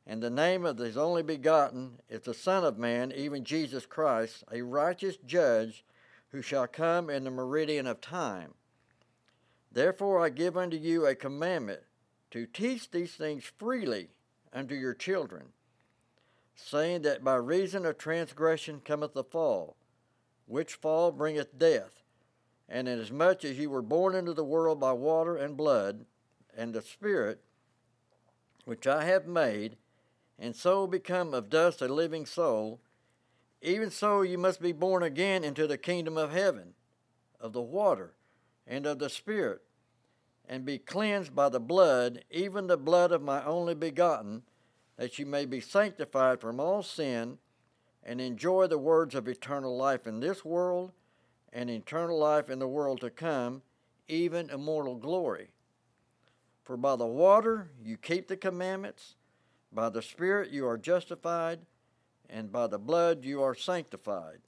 and 0.07 0.21
the 0.21 0.29
name 0.29 0.65
of 0.65 0.77
his 0.77 0.97
only 0.97 1.23
begotten 1.23 1.99
is 2.09 2.21
the 2.21 2.33
Son 2.33 2.63
of 2.63 2.77
Man, 2.77 3.11
even 3.11 3.43
Jesus 3.43 3.85
Christ, 3.85 4.43
a 4.51 4.61
righteous 4.61 5.17
judge 5.17 5.83
who 6.29 6.41
shall 6.41 6.67
come 6.67 7.09
in 7.09 7.23
the 7.23 7.31
meridian 7.31 7.87
of 7.87 8.01
time. 8.01 8.53
Therefore 9.71 10.23
I 10.23 10.29
give 10.29 10.55
unto 10.55 10.77
you 10.77 11.05
a 11.05 11.15
commandment 11.15 11.81
to 12.35 12.45
teach 12.45 12.91
these 12.91 13.13
things 13.13 13.45
freely 13.45 14.09
unto 14.51 14.75
your 14.75 14.93
children, 14.93 15.45
saying 16.53 17.01
that 17.01 17.23
by 17.23 17.33
reason 17.33 17.85
of 17.85 17.97
transgression 17.97 18.81
cometh 18.83 19.13
the 19.13 19.23
fall, 19.23 19.77
which 20.45 20.73
fall 20.73 21.13
bringeth 21.13 21.57
death. 21.57 22.03
And 22.67 22.89
inasmuch 22.89 23.45
as 23.45 23.57
you 23.57 23.69
were 23.69 23.81
born 23.81 24.15
into 24.15 24.33
the 24.33 24.43
world 24.43 24.81
by 24.81 24.91
water 24.91 25.37
and 25.37 25.55
blood, 25.55 26.05
and 26.57 26.73
the 26.73 26.81
Spirit, 26.81 27.39
which 28.65 28.85
I 28.85 29.05
have 29.05 29.25
made, 29.25 29.77
and 30.37 30.53
so 30.53 30.87
become 30.87 31.33
of 31.33 31.49
dust 31.49 31.81
a 31.81 31.87
living 31.87 32.25
soul, 32.25 32.81
even 33.61 33.89
so 33.89 34.23
you 34.23 34.37
must 34.37 34.61
be 34.61 34.73
born 34.73 35.03
again 35.03 35.45
into 35.45 35.67
the 35.67 35.77
kingdom 35.77 36.17
of 36.17 36.33
heaven, 36.33 36.73
of 37.39 37.53
the 37.53 37.61
water, 37.61 38.15
and 38.67 38.85
of 38.85 38.99
the 38.99 39.09
Spirit, 39.09 39.61
and 40.47 40.65
be 40.65 40.77
cleansed 40.77 41.35
by 41.35 41.49
the 41.49 41.59
blood, 41.59 42.23
even 42.29 42.67
the 42.67 42.77
blood 42.77 43.11
of 43.11 43.21
my 43.21 43.43
only 43.43 43.73
begotten, 43.73 44.43
that 44.97 45.19
you 45.19 45.25
may 45.25 45.45
be 45.45 45.59
sanctified 45.59 46.39
from 46.39 46.59
all 46.59 46.83
sin, 46.83 47.37
and 48.03 48.21
enjoy 48.21 48.67
the 48.67 48.77
words 48.77 49.15
of 49.15 49.27
eternal 49.27 49.75
life 49.75 50.05
in 50.05 50.19
this 50.19 50.45
world, 50.45 50.91
and 51.51 51.69
eternal 51.69 52.17
life 52.17 52.49
in 52.49 52.59
the 52.59 52.67
world 52.67 53.01
to 53.01 53.09
come, 53.09 53.61
even 54.07 54.49
immortal 54.49 54.95
glory. 54.95 55.49
For 56.63 56.77
by 56.77 56.95
the 56.95 57.05
water 57.05 57.69
you 57.83 57.97
keep 57.97 58.27
the 58.27 58.37
commandments, 58.37 59.15
by 59.71 59.89
the 59.89 60.01
Spirit 60.01 60.51
you 60.51 60.67
are 60.67 60.77
justified, 60.77 61.59
and 62.29 62.51
by 62.51 62.67
the 62.67 62.79
blood 62.79 63.23
you 63.23 63.41
are 63.41 63.55
sanctified. 63.55 64.39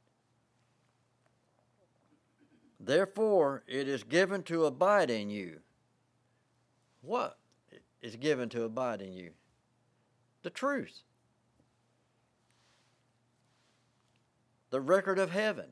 Therefore, 2.79 3.63
it 3.67 3.87
is 3.87 4.03
given 4.03 4.43
to 4.43 4.65
abide 4.65 5.09
in 5.09 5.29
you. 5.29 5.59
What 7.07 7.37
is 8.01 8.17
given 8.17 8.49
to 8.49 8.63
abide 8.63 9.01
in 9.01 9.13
you? 9.13 9.31
The 10.43 10.49
truth. 10.49 11.03
The 14.71 14.81
record 14.81 15.17
of 15.17 15.31
heaven. 15.31 15.67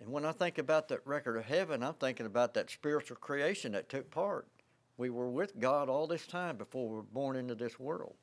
And 0.00 0.08
when 0.08 0.24
I 0.24 0.32
think 0.32 0.56
about 0.56 0.88
that 0.88 1.06
record 1.06 1.36
of 1.36 1.44
heaven, 1.44 1.82
I'm 1.82 1.92
thinking 1.92 2.24
about 2.24 2.54
that 2.54 2.70
spiritual 2.70 3.18
creation 3.18 3.72
that 3.72 3.90
took 3.90 4.10
part. 4.10 4.48
We 4.96 5.10
were 5.10 5.28
with 5.28 5.60
God 5.60 5.90
all 5.90 6.06
this 6.06 6.26
time 6.26 6.56
before 6.56 6.88
we 6.88 6.96
were 6.96 7.02
born 7.02 7.36
into 7.36 7.54
this 7.54 7.78
world. 7.78 8.14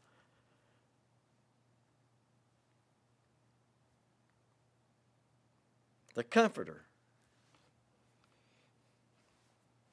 The 6.15 6.23
Comforter, 6.23 6.86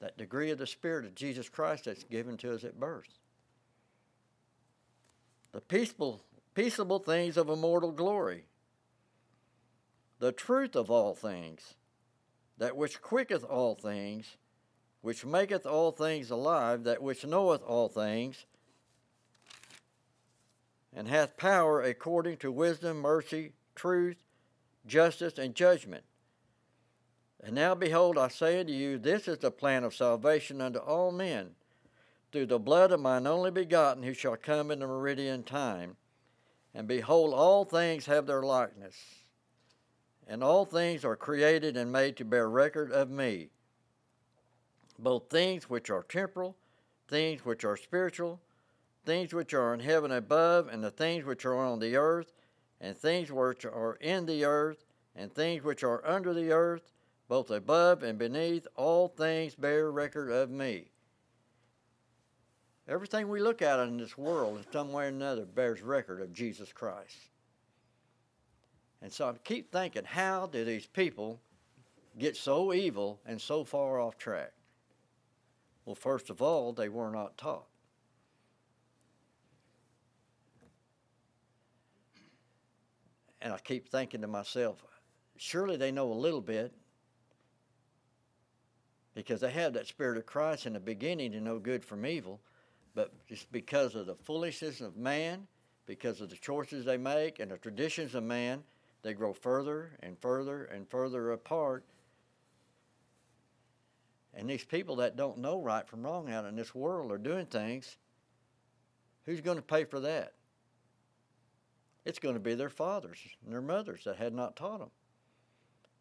that 0.05 0.19
degree 0.19 0.51
of 0.51 0.59
the 0.59 0.67
Spirit 0.67 1.07
of 1.07 1.15
Jesus 1.15 1.49
Christ 1.49 1.87
that's 1.87 2.05
given 2.05 2.37
to 2.37 2.55
us 2.55 2.63
at 2.63 2.79
birth. 2.79 3.09
The 5.53 5.63
peaceable, 5.63 6.21
peaceable 6.55 6.99
things 6.99 7.39
of 7.39 7.49
immortal 7.49 7.91
glory. 7.91 8.45
The 10.19 10.31
truth 10.31 10.77
of 10.77 10.91
all 10.91 11.15
things, 11.15 11.73
that 12.59 12.77
which 12.77 13.01
quicketh 13.01 13.45
all 13.45 13.77
things 13.77 14.37
which 15.01 15.25
maketh 15.25 15.65
all 15.65 15.91
things 15.91 16.31
alive, 16.31 16.85
that 16.85 17.03
which 17.03 17.25
knoweth 17.25 17.63
all 17.63 17.89
things, 17.89 18.45
and 20.95 21.09
hath 21.09 21.39
power 21.39 21.81
according 21.81 22.37
to 22.39 22.53
wisdom, 22.53 23.01
mercy, 23.01 23.53
truth, 23.75 24.23
justice, 24.87 25.39
and 25.39 25.55
judgment. 25.55 26.05
And 27.45 27.55
now 27.55 27.75
behold, 27.75 28.17
I 28.17 28.29
say 28.29 28.59
unto 28.59 28.73
you, 28.73 28.99
this 28.99 29.29
is 29.29 29.39
the 29.39 29.51
plan 29.51 29.85
of 29.85 29.95
salvation 29.95 30.61
unto 30.61 30.79
all 30.79 31.13
men, 31.13 31.51
through 32.33 32.47
the 32.47 32.59
blood 32.59 32.91
of 32.91 33.01
mine 33.01 33.27
only 33.27 33.51
begotten, 33.51 34.03
who 34.03 34.15
shall 34.15 34.37
come 34.37 34.71
in 34.71 34.79
the 34.79 34.87
meridian 34.87 35.43
time. 35.43 35.97
And 36.75 36.89
behold, 36.89 37.35
all 37.35 37.65
things 37.65 38.07
have 38.07 38.27
their 38.27 38.43
likeness, 38.43 38.97
and 40.27 40.43
all 40.43 40.65
things 40.65 41.05
are 41.05 41.17
created 41.17 41.77
and 41.77 41.93
made 41.93 42.17
to 42.17 42.25
bear 42.25 42.49
record 42.49 42.91
of 42.91 43.11
me 43.11 43.51
both 44.99 45.29
things 45.29 45.69
which 45.69 45.91
are 45.91 46.03
temporal, 46.05 46.57
things 47.09 47.45
which 47.45 47.65
are 47.65 47.77
spiritual, 47.77 48.41
things 49.05 49.35
which 49.35 49.53
are 49.53 49.75
in 49.75 49.81
heaven 49.81 50.13
above, 50.13 50.69
and 50.69 50.83
the 50.83 50.91
things 50.91 51.25
which 51.25 51.45
are 51.45 51.57
on 51.57 51.79
the 51.79 51.97
earth, 51.97 52.33
and 52.81 52.97
things 52.97 53.31
which 53.31 53.65
are 53.65 53.97
in 54.01 54.27
the 54.27 54.45
earth, 54.45 54.85
and 55.17 55.33
things 55.33 55.63
which 55.63 55.83
are 55.83 56.05
under 56.07 56.33
the 56.33 56.51
earth, 56.53 56.93
both 57.29 57.51
above 57.51 58.03
and 58.03 58.19
beneath, 58.19 58.67
all 58.77 59.09
things 59.09 59.55
bear 59.55 59.91
record 59.91 60.31
of 60.31 60.51
me. 60.51 60.91
Everything 62.87 63.29
we 63.29 63.41
look 63.41 63.63
at 63.63 63.81
in 63.81 63.97
this 63.97 64.19
world 64.19 64.59
in 64.59 64.73
some 64.73 64.93
way 64.93 65.07
or 65.07 65.09
another 65.09 65.47
bears 65.47 65.81
record 65.81 66.21
of 66.21 66.35
Jesus 66.35 66.73
Christ. 66.73 67.17
And 69.01 69.13
so 69.13 69.29
I 69.29 69.33
keep 69.43 69.73
thinking, 69.73 70.05
how 70.05 70.47
do 70.47 70.65
these 70.65 70.87
people 70.87 71.41
get 72.19 72.37
so 72.37 72.75
evil 72.75 73.21
and 73.25 73.41
so 73.41 73.65
far 73.65 74.01
off 74.01 74.19
track? 74.19 74.53
Well, 75.87 75.95
first 75.95 76.31
of 76.31 76.43
all, 76.43 76.73
they 76.73 76.89
were 76.89 77.11
not 77.11 77.37
taught. 77.39 77.67
And 83.41 83.53
I 83.53 83.59
keep 83.59 83.91
thinking 83.91 84.23
to 84.23 84.27
myself, 84.27 84.83
surely 85.37 85.77
they 85.77 85.93
know 85.93 86.11
a 86.11 86.15
little 86.15 86.41
bit 86.41 86.73
because 89.15 89.41
they 89.41 89.51
have 89.51 89.73
that 89.75 89.87
Spirit 89.87 90.19
of 90.19 90.27
Christ 90.27 90.67
in 90.67 90.73
the 90.73 90.81
beginning 90.81 91.33
to 91.33 91.41
know 91.41 91.59
good 91.59 91.85
from 91.85 92.05
evil, 92.05 92.41
but 92.95 93.13
just 93.27 93.51
because 93.53 93.95
of 93.95 94.07
the 94.07 94.15
foolishness 94.15 94.81
of 94.81 94.97
man, 94.97 95.47
because 95.87 96.21
of 96.21 96.31
the 96.31 96.37
choices 96.37 96.85
they 96.85 96.97
make 96.97 97.39
and 97.39 97.51
the 97.51 97.59
traditions 97.59 98.15
of 98.15 98.25
man, 98.25 98.63
they 99.03 99.13
grow 99.13 99.33
further 99.33 99.93
and 100.01 100.19
further 100.19 100.65
and 100.65 100.89
further 100.89 101.33
apart 101.33 101.85
and 104.37 104.51
these 104.51 104.65
people 104.65 104.97
that 104.97 105.17
don't 105.17 105.39
know 105.39 105.61
right 105.61 105.87
from 105.87 106.03
wrong 106.03 106.31
out 106.31 106.45
in 106.45 106.57
this 106.57 106.75
world 106.75 107.13
are 107.13 107.19
doing 107.19 107.47
things, 107.47 107.97
who's 109.25 109.41
going 109.41 109.57
to 109.57 109.63
pay 109.63 109.85
for 109.85 110.01
that? 110.01 110.33
It's 112.05 112.19
going 112.19 112.35
to 112.35 112.41
be 112.41 112.55
their 112.55 112.71
fathers 112.71 113.19
and 113.45 113.53
their 113.53 113.63
mothers 113.63 114.05
that 114.05 114.17
had 114.17 114.35
not 114.35 114.57
taught 114.57 114.81
them 114.81 114.91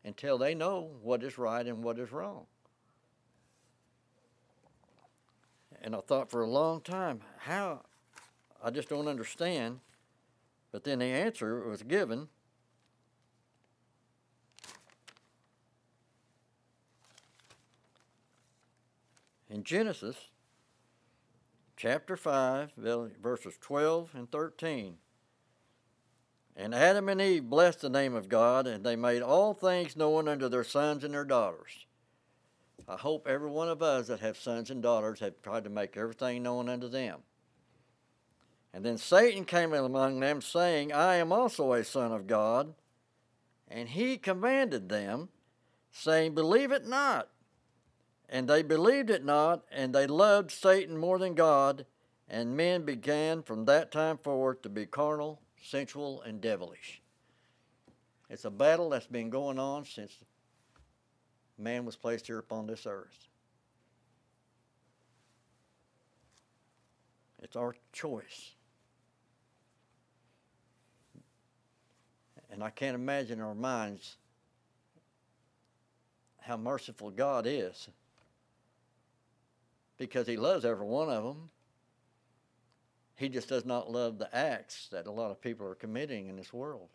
until 0.04 0.38
they 0.38 0.54
know 0.54 0.92
what 1.02 1.24
is 1.24 1.38
right 1.38 1.66
and 1.66 1.84
what 1.84 2.00
is 2.00 2.12
wrong. 2.12 2.46
And 5.84 5.94
I 5.96 6.00
thought 6.00 6.32
for 6.32 6.42
a 6.42 6.50
long 6.50 6.80
time, 6.80 7.20
how? 7.40 7.82
I 8.64 8.70
just 8.70 8.88
don't 8.88 9.10
understand. 9.10 9.82
But 10.72 10.86
then 10.86 11.00
the 11.00 11.06
answer 11.06 11.68
was 11.68 11.84
given. 11.84 12.30
In 19.50 19.64
Genesis 19.64 20.16
chapter 21.76 22.16
5, 22.16 22.72
verses 23.22 23.56
12 23.60 24.12
and 24.16 24.32
13. 24.32 24.96
And 26.56 26.74
Adam 26.74 27.10
and 27.10 27.20
Eve 27.20 27.50
blessed 27.50 27.82
the 27.82 27.90
name 27.90 28.16
of 28.16 28.30
God, 28.30 28.68
and 28.68 28.86
they 28.86 28.96
made 28.96 29.22
all 29.22 29.54
things 29.54 29.98
known 29.98 30.28
unto 30.28 30.48
their 30.48 30.64
sons 30.64 31.04
and 31.04 31.14
their 31.14 31.26
daughters. 31.26 31.86
I 32.88 32.98
hope 32.98 33.28
every 33.28 33.50
one 33.50 33.70
of 33.70 33.82
us 33.82 34.08
that 34.08 34.20
have 34.20 34.38
sons 34.38 34.70
and 34.70 34.82
daughters 34.82 35.20
have 35.20 35.42
tried 35.42 35.64
to 35.64 35.70
make 35.70 35.96
everything 35.96 36.44
known 36.44 36.68
unto 36.68 36.90
them. 36.90 37.20
And 38.74 38.84
then 38.84 38.98
Satan 38.98 39.46
came 39.46 39.74
among 39.74 40.20
them, 40.20 40.42
saying, 40.42 40.92
I 40.92 41.16
am 41.16 41.32
also 41.32 41.74
a 41.74 41.84
son 41.84 42.12
of 42.12 42.28
God. 42.28 42.74
And 43.70 43.90
he 43.90 44.18
commanded 44.18 44.90
them, 44.90 45.30
saying, 45.92 46.34
Believe 46.34 46.72
it 46.72 46.86
not. 46.86 47.30
And 48.28 48.48
they 48.48 48.64
believed 48.64 49.12
it 49.12 49.24
not, 49.24 49.64
and 49.72 49.94
they 49.94 50.08
loved 50.08 50.50
Satan 50.50 50.98
more 50.98 51.20
than 51.20 51.36
God, 51.36 51.86
and 52.28 52.58
men 52.58 52.84
began 52.84 53.44
from 53.44 53.66
that 53.66 53.92
time 53.92 54.18
forward 54.18 54.64
to 54.64 54.70
be 54.70 54.88
carnal, 54.88 55.40
sensual, 55.62 56.22
and 56.24 56.42
devilish. 56.42 57.02
It's 58.30 58.46
a 58.46 58.50
battle 58.50 58.90
that's 58.90 59.06
been 59.06 59.30
going 59.30 59.60
on 59.60 59.86
since 59.86 60.18
man 61.58 61.86
was 61.86 61.96
placed 61.96 62.28
here 62.28 62.40
upon 62.40 62.68
this 62.68 62.86
earth. 62.86 63.28
It's 67.42 67.56
our 67.56 67.76
choice. 67.92 68.52
And 72.52 72.64
I 72.64 72.70
can't 72.70 72.96
imagine 72.96 73.40
in 73.40 73.46
our 73.46 73.56
minds 73.56 74.16
how 76.40 76.58
merciful 76.58 77.10
God 77.10 77.46
is 77.48 77.90
because 79.98 80.28
He 80.28 80.38
loves 80.38 80.66
every 80.66 80.86
one 80.86 81.10
of 81.10 81.24
them. 81.24 81.50
He 83.16 83.30
just 83.30 83.50
does 83.50 83.66
not 83.66 83.92
love 83.92 84.18
the 84.18 84.34
acts 84.36 84.88
that 84.92 85.08
a 85.08 85.12
lot 85.12 85.32
of 85.32 85.42
people 85.42 85.68
are 85.68 85.76
committing 85.76 86.28
in 86.28 86.36
this 86.36 86.52
world. 86.52 86.90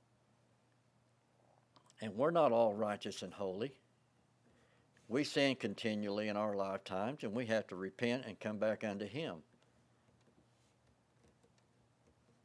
And 2.00 2.16
we're 2.16 2.30
not 2.30 2.52
all 2.52 2.74
righteous 2.74 3.22
and 3.22 3.32
holy. 3.32 3.72
We 5.08 5.24
sin 5.24 5.56
continually 5.56 6.28
in 6.28 6.36
our 6.36 6.54
lifetimes, 6.54 7.24
and 7.24 7.32
we 7.32 7.46
have 7.46 7.66
to 7.68 7.76
repent 7.76 8.24
and 8.26 8.38
come 8.38 8.58
back 8.58 8.84
unto 8.84 9.06
Him. 9.06 9.36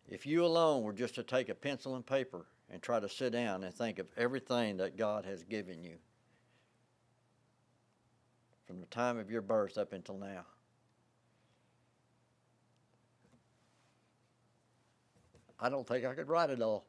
If 0.07 0.25
you 0.25 0.45
alone 0.45 0.83
were 0.83 0.93
just 0.93 1.15
to 1.15 1.23
take 1.23 1.49
a 1.49 1.55
pencil 1.55 1.95
and 1.95 2.05
paper 2.05 2.45
and 2.69 2.81
try 2.81 3.01
to 3.01 3.09
sit 3.09 3.33
down 3.33 3.63
and 3.63 3.73
think 3.73 3.99
of 3.99 4.07
everything 4.15 4.77
that 4.77 4.97
God 4.97 5.25
has 5.25 5.43
given 5.43 5.83
you 5.83 5.97
from 8.65 8.79
the 8.79 8.85
time 8.85 9.17
of 9.17 9.29
your 9.29 9.41
birth 9.41 9.77
up 9.77 9.91
until 9.91 10.17
now, 10.17 10.45
I 15.59 15.67
don't 15.67 15.87
think 15.87 16.05
I 16.05 16.13
could 16.13 16.29
write 16.29 16.49
it 16.49 16.61
all. 16.61 16.85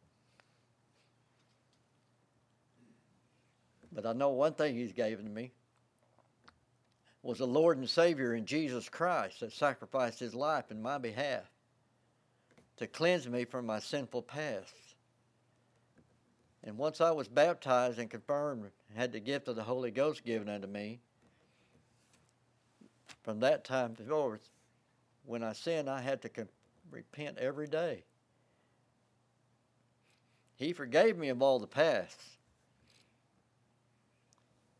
But 3.90 4.06
I 4.06 4.12
know 4.12 4.30
one 4.30 4.54
thing 4.54 4.76
He's 4.76 4.92
given 4.92 5.32
me 5.32 5.52
was 7.24 7.40
a 7.40 7.46
Lord 7.46 7.78
and 7.78 7.88
Savior 7.88 8.34
in 8.34 8.44
Jesus 8.44 8.88
Christ 8.88 9.40
that 9.40 9.52
sacrificed 9.52 10.20
His 10.20 10.34
life 10.34 10.70
in 10.70 10.82
my 10.82 10.98
behalf 10.98 11.44
to 12.76 12.86
cleanse 12.86 13.26
me 13.26 13.44
from 13.46 13.64
my 13.64 13.78
sinful 13.78 14.22
past. 14.22 14.74
And 16.62 16.76
once 16.76 17.00
I 17.00 17.10
was 17.12 17.26
baptized 17.26 17.98
and 17.98 18.10
confirmed, 18.10 18.70
had 18.94 19.12
the 19.12 19.20
gift 19.20 19.48
of 19.48 19.56
the 19.56 19.62
Holy 19.62 19.90
Ghost 19.90 20.24
given 20.24 20.48
unto 20.48 20.66
me, 20.66 21.00
from 23.22 23.40
that 23.40 23.64
time 23.64 23.94
forth, 23.94 24.50
when 25.24 25.42
I 25.42 25.54
sinned, 25.54 25.88
I 25.88 26.02
had 26.02 26.20
to 26.22 26.30
repent 26.90 27.38
every 27.38 27.66
day. 27.66 28.04
He 30.56 30.74
forgave 30.74 31.16
me 31.16 31.30
of 31.30 31.40
all 31.40 31.58
the 31.58 31.66
past. 31.66 32.20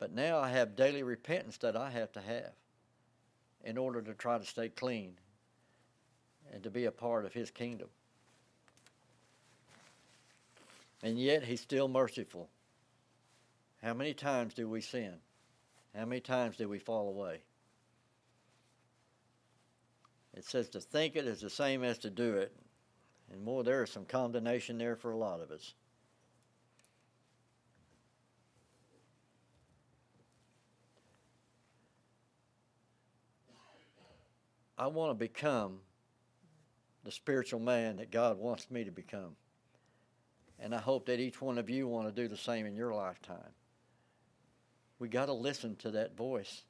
But 0.05 0.13
now 0.13 0.39
I 0.39 0.51
have 0.51 0.77
daily 0.77 1.03
repentance 1.03 1.57
that 1.57 1.77
I 1.77 1.89
have 1.89 2.13
to 2.13 2.21
have 2.21 2.53
in 3.65 3.79
order 3.79 4.03
to 4.03 4.13
try 4.13 4.37
to 4.37 4.45
stay 4.45 4.69
clean 4.69 5.15
and 6.53 6.63
to 6.63 6.69
be 6.69 6.85
a 6.85 6.91
part 6.91 7.25
of 7.25 7.33
His 7.33 7.51
kingdom. 7.51 7.89
And 11.03 11.19
yet 11.19 11.43
He's 11.43 11.63
still 11.63 11.89
merciful. 11.89 12.51
How 13.83 13.95
many 13.95 14.13
times 14.13 14.53
do 14.53 14.69
we 14.69 14.83
sin? 14.83 15.15
How 15.97 16.05
many 16.05 16.21
times 16.21 16.59
do 16.59 16.69
we 16.69 16.79
fall 16.79 17.09
away? 17.09 17.39
It 20.37 20.45
says 20.45 20.69
to 20.69 20.81
think 20.81 21.17
it 21.17 21.27
is 21.27 21.41
the 21.41 21.49
same 21.49 21.83
as 21.83 21.97
to 22.01 22.11
do 22.11 22.35
it. 22.35 22.55
And 23.33 23.43
more, 23.43 23.65
there 23.65 23.83
is 23.83 23.89
some 23.89 24.05
condemnation 24.05 24.77
there 24.77 24.97
for 24.97 25.13
a 25.13 25.17
lot 25.17 25.41
of 25.41 25.51
us. 25.51 25.73
I 34.77 34.87
want 34.89 35.11
to 35.11 35.15
become 35.15 35.79
the 37.05 37.11
spiritual 37.11 37.61
man 37.61 37.97
that 37.97 38.11
God 38.11 38.39
wants 38.39 38.71
me 38.71 38.85
to 38.85 38.91
become. 38.91 39.37
And 40.59 40.75
I 40.75 40.79
hope 40.79 41.07
that 41.07 41.21
each 41.21 41.41
one 41.41 41.59
of 41.59 41.69
you 41.69 41.87
want 41.87 42.09
to 42.09 42.23
do 42.23 42.29
the 42.29 42.37
same 42.37 42.67
in 42.67 42.75
your 42.75 42.95
lifetime. 42.95 43.53
We 44.99 45.09
got 45.09 45.27
to 45.27 45.33
listen 45.33 45.77
to 45.77 45.91
that 45.93 46.17
voice, 46.17 46.63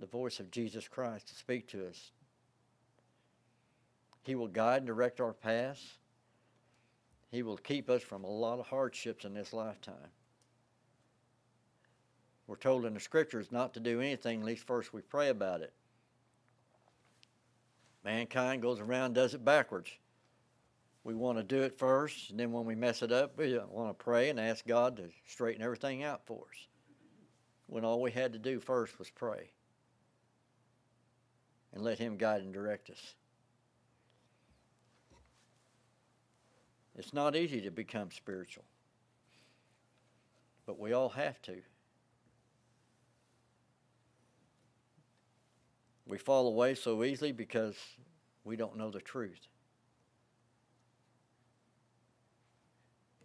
the 0.00 0.06
voice 0.06 0.40
of 0.40 0.50
Jesus 0.50 0.88
Christ 0.88 1.28
to 1.28 1.34
speak 1.34 1.68
to 1.68 1.86
us, 1.86 2.10
he 4.22 4.34
will 4.34 4.48
guide 4.48 4.78
and 4.78 4.86
direct 4.86 5.20
our 5.20 5.32
paths. 5.32 5.98
He 7.30 7.42
will 7.42 7.56
keep 7.56 7.90
us 7.90 8.02
from 8.02 8.24
a 8.24 8.30
lot 8.30 8.58
of 8.58 8.66
hardships 8.66 9.24
in 9.24 9.34
this 9.34 9.52
lifetime. 9.52 10.10
We're 12.46 12.56
told 12.56 12.84
in 12.84 12.94
the 12.94 13.00
scriptures 13.00 13.50
not 13.50 13.74
to 13.74 13.80
do 13.80 14.00
anything 14.00 14.40
unless 14.40 14.58
first 14.58 14.92
we 14.92 15.00
pray 15.00 15.28
about 15.30 15.62
it. 15.62 15.72
Mankind 18.04 18.62
goes 18.62 18.80
around 18.80 19.14
does 19.14 19.34
it 19.34 19.44
backwards. 19.44 19.90
We 21.04 21.14
want 21.14 21.38
to 21.38 21.44
do 21.44 21.62
it 21.62 21.78
first, 21.78 22.30
and 22.30 22.38
then 22.38 22.52
when 22.52 22.64
we 22.64 22.74
mess 22.74 23.02
it 23.02 23.10
up, 23.10 23.36
we 23.36 23.58
uh, 23.58 23.66
want 23.68 23.96
to 23.96 24.04
pray 24.04 24.30
and 24.30 24.38
ask 24.38 24.66
God 24.66 24.96
to 24.96 25.08
straighten 25.26 25.62
everything 25.62 26.04
out 26.04 26.26
for 26.26 26.44
us. 26.50 26.66
When 27.66 27.84
all 27.84 28.00
we 28.00 28.10
had 28.10 28.32
to 28.34 28.38
do 28.38 28.60
first 28.60 28.98
was 28.98 29.10
pray 29.10 29.50
and 31.72 31.82
let 31.82 31.98
Him 31.98 32.16
guide 32.16 32.42
and 32.42 32.52
direct 32.52 32.90
us. 32.90 33.14
It's 36.94 37.14
not 37.14 37.34
easy 37.34 37.62
to 37.62 37.70
become 37.70 38.10
spiritual, 38.10 38.64
but 40.66 40.78
we 40.78 40.92
all 40.92 41.08
have 41.08 41.40
to. 41.42 41.62
We 46.06 46.18
fall 46.18 46.46
away 46.46 46.74
so 46.74 47.04
easily 47.04 47.32
because 47.32 47.76
we 48.44 48.56
don't 48.56 48.76
know 48.76 48.90
the 48.90 49.00
truth. 49.00 49.46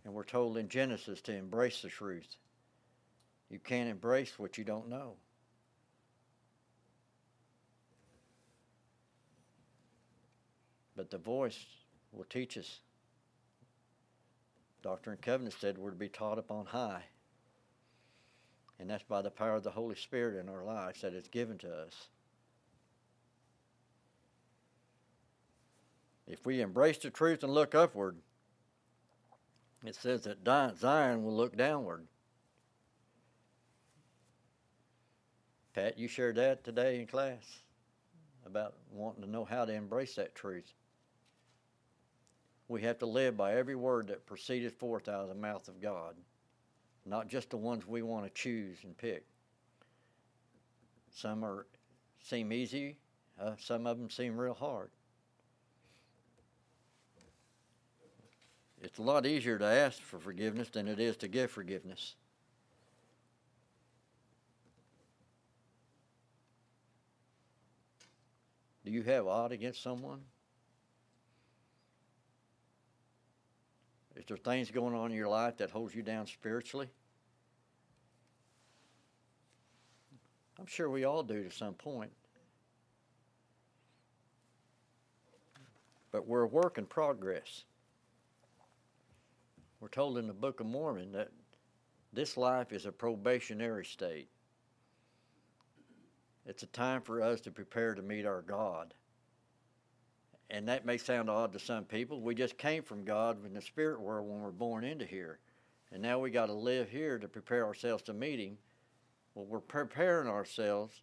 And 0.05 0.13
we're 0.13 0.23
told 0.23 0.57
in 0.57 0.69
Genesis 0.69 1.19
to 1.21 1.35
embrace 1.35 1.81
the 1.81 1.89
truth. 1.89 2.37
You 3.49 3.59
can't 3.59 3.89
embrace 3.89 4.37
what 4.37 4.57
you 4.57 4.63
don't 4.63 4.89
know. 4.89 5.15
But 10.95 11.11
the 11.11 11.17
voice 11.17 11.65
will 12.11 12.25
teach 12.25 12.57
us 12.57 12.79
Doctrine 14.81 15.15
and 15.15 15.21
Covenants 15.21 15.57
said 15.59 15.77
we're 15.77 15.89
to 15.89 15.97
be 15.97 16.07
taught 16.07 16.39
upon 16.39 16.67
high. 16.67 17.03
And 18.79 18.89
that's 18.89 19.03
by 19.03 19.21
the 19.21 19.31
power 19.31 19.55
of 19.55 19.63
the 19.63 19.71
Holy 19.71 19.95
Spirit 19.95 20.39
in 20.39 20.47
our 20.47 20.63
lives 20.63 21.01
that 21.01 21.13
is 21.13 21.27
given 21.27 21.57
to 21.59 21.69
us. 21.69 22.07
If 26.27 26.45
we 26.45 26.61
embrace 26.61 26.97
the 26.97 27.09
truth 27.09 27.43
and 27.43 27.53
look 27.53 27.73
upward, 27.73 28.17
it 29.85 29.95
says 29.95 30.23
that 30.23 30.77
Zion 30.77 31.23
will 31.23 31.35
look 31.35 31.55
downward. 31.55 32.05
Pat, 35.73 35.97
you 35.97 36.07
shared 36.07 36.35
that 36.35 36.63
today 36.63 36.99
in 36.99 37.07
class 37.07 37.61
about 38.45 38.75
wanting 38.91 39.23
to 39.23 39.29
know 39.29 39.45
how 39.45 39.65
to 39.65 39.73
embrace 39.73 40.15
that 40.15 40.35
truth 40.35 40.73
we 42.67 42.81
have 42.81 42.99
to 42.99 43.05
live 43.05 43.37
by 43.37 43.55
every 43.55 43.75
word 43.75 44.07
that 44.07 44.25
proceedeth 44.25 44.77
forth 44.77 45.07
out 45.07 45.21
of 45.21 45.29
the 45.29 45.35
mouth 45.35 45.67
of 45.67 45.81
God, 45.81 46.15
not 47.05 47.27
just 47.27 47.49
the 47.49 47.57
ones 47.57 47.87
we 47.87 48.01
want 48.01 48.25
to 48.25 48.31
choose 48.31 48.77
and 48.83 48.97
pick. 48.97 49.25
Some 51.11 51.43
are 51.45 51.65
seem 52.21 52.51
easy 52.51 52.97
Uh, 53.39 53.55
some 53.59 53.85
of 53.85 53.99
them 53.99 54.09
seem 54.09 54.35
real 54.35 54.55
hard. 54.55 54.89
It's 58.87 58.99
a 58.99 59.01
lot 59.01 59.25
easier 59.25 59.59
to 59.59 59.65
ask 59.65 60.01
for 60.01 60.17
forgiveness 60.17 60.69
than 60.69 60.87
it 60.87 60.97
is 60.97 61.17
to 61.17 61.27
give 61.27 61.51
forgiveness. 61.51 62.15
Do 68.85 68.91
you 68.91 69.03
have 69.03 69.27
odd 69.27 69.51
against 69.51 69.83
someone? 69.83 70.21
Is 74.15 74.23
there 74.25 74.37
things 74.37 74.71
going 74.71 74.95
on 74.95 75.11
in 75.11 75.17
your 75.17 75.27
life 75.27 75.57
that 75.57 75.69
holds 75.69 75.93
you 75.93 76.01
down 76.01 76.25
spiritually? 76.25 76.87
I'm 80.57 80.65
sure 80.65 80.89
we 80.89 81.03
all 81.03 81.23
do 81.23 81.43
to 81.43 81.51
some 81.51 81.73
point. 81.73 82.11
But 86.13 86.25
we're 86.25 86.43
a 86.43 86.47
work 86.47 86.77
in 86.77 86.85
progress. 86.85 87.65
We're 89.79 89.89
told 89.89 90.17
in 90.17 90.27
the 90.27 90.33
Book 90.33 90.59
of 90.59 90.65
Mormon 90.65 91.11
that 91.11 91.29
this 92.11 92.35
life 92.35 92.71
is 92.71 92.85
a 92.85 92.91
probationary 92.91 93.85
state. 93.85 94.29
It's 96.45 96.63
a 96.63 96.67
time 96.67 97.01
for 97.01 97.21
us 97.21 97.41
to 97.41 97.51
prepare 97.51 97.93
to 97.93 98.01
meet 98.01 98.25
our 98.25 98.41
God. 98.41 98.93
And 100.49 100.67
that 100.67 100.85
may 100.85 100.97
sound 100.97 101.29
odd 101.29 101.51
to 101.53 101.59
some 101.59 101.83
people. 101.83 102.21
We 102.21 102.33
just 102.33 102.57
came 102.57 102.81
from 102.81 103.03
God 103.03 103.45
in 103.45 103.53
the 103.53 103.61
spirit 103.61 103.99
world 103.99 104.27
when 104.27 104.41
we're 104.41 104.51
born 104.51 104.83
into 104.83 105.05
here. 105.05 105.39
And 105.91 106.01
now 106.01 106.19
we 106.19 106.31
got 106.31 106.47
to 106.47 106.53
live 106.53 106.89
here 106.89 107.19
to 107.19 107.27
prepare 107.27 107.65
ourselves 107.65 108.01
to 108.03 108.13
meet 108.13 108.39
Him. 108.39 108.57
Well, 109.35 109.45
we're 109.45 109.59
preparing 109.59 110.29
ourselves 110.29 111.01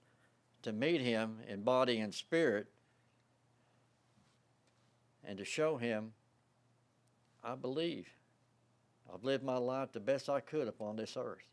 to 0.63 0.73
meet 0.73 1.01
Him 1.01 1.39
in 1.47 1.63
body 1.63 2.01
and 2.01 2.13
spirit 2.13 2.67
and 5.23 5.39
to 5.39 5.45
show 5.45 5.77
Him, 5.77 6.13
I 7.45 7.55
believe. 7.55 8.09
I've 9.13 9.25
lived 9.25 9.45
my 9.45 9.57
life 9.57 9.93
the 9.93 10.01
best 10.01 10.29
I 10.29 10.41
could 10.41 10.69
upon 10.69 10.97
this 10.97 11.17
earth. 11.17 11.47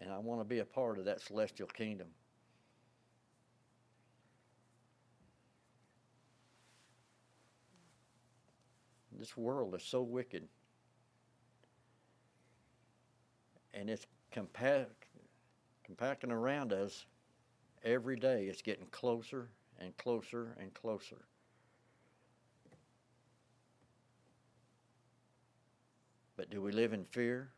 And 0.00 0.12
I 0.12 0.18
want 0.18 0.40
to 0.40 0.44
be 0.44 0.58
a 0.58 0.64
part 0.64 0.98
of 0.98 1.04
that 1.04 1.20
celestial 1.20 1.68
kingdom. 1.68 2.08
This 9.18 9.36
world 9.36 9.74
is 9.74 9.82
so 9.82 10.02
wicked. 10.02 10.48
And 13.72 13.88
it's 13.88 14.06
compact, 14.30 15.06
compacting 15.84 16.30
around 16.30 16.72
us 16.72 17.06
every 17.84 18.16
day. 18.16 18.46
It's 18.46 18.62
getting 18.62 18.86
closer 18.90 19.48
and 19.78 19.96
closer 19.96 20.56
and 20.60 20.74
closer. 20.74 21.24
But 26.44 26.50
do 26.50 26.60
we 26.60 26.72
live 26.72 26.92
in 26.92 27.06
fear? 27.06 27.48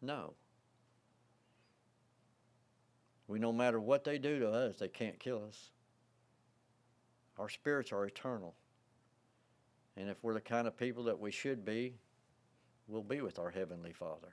No. 0.00 0.34
We 3.26 3.40
no 3.40 3.52
matter 3.52 3.80
what 3.80 4.04
they 4.04 4.16
do 4.16 4.38
to 4.38 4.48
us, 4.48 4.76
they 4.76 4.86
can't 4.86 5.18
kill 5.18 5.42
us. 5.44 5.70
Our 7.36 7.48
spirits 7.48 7.90
are 7.90 8.06
eternal. 8.06 8.54
And 9.96 10.08
if 10.08 10.22
we're 10.22 10.34
the 10.34 10.40
kind 10.40 10.68
of 10.68 10.76
people 10.76 11.02
that 11.04 11.18
we 11.18 11.32
should 11.32 11.64
be, 11.64 11.96
we'll 12.86 13.02
be 13.02 13.22
with 13.22 13.40
our 13.40 13.50
Heavenly 13.50 13.92
Father. 13.92 14.32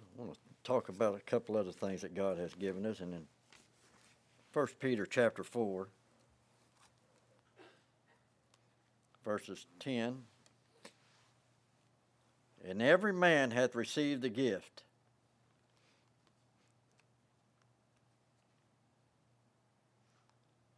I 0.00 0.22
want 0.22 0.32
to 0.32 0.40
talk 0.68 0.90
about 0.90 1.16
a 1.16 1.20
couple 1.20 1.56
other 1.56 1.72
things 1.72 2.02
that 2.02 2.14
God 2.14 2.36
has 2.36 2.52
given 2.52 2.84
us, 2.84 3.00
and 3.00 3.14
in 3.14 3.22
First 4.50 4.78
Peter 4.78 5.06
chapter 5.06 5.42
four, 5.42 5.88
verses 9.24 9.64
ten. 9.80 10.24
And 12.68 12.82
every 12.82 13.14
man 13.14 13.50
hath 13.50 13.74
received 13.74 14.20
the 14.20 14.28
gift. 14.28 14.82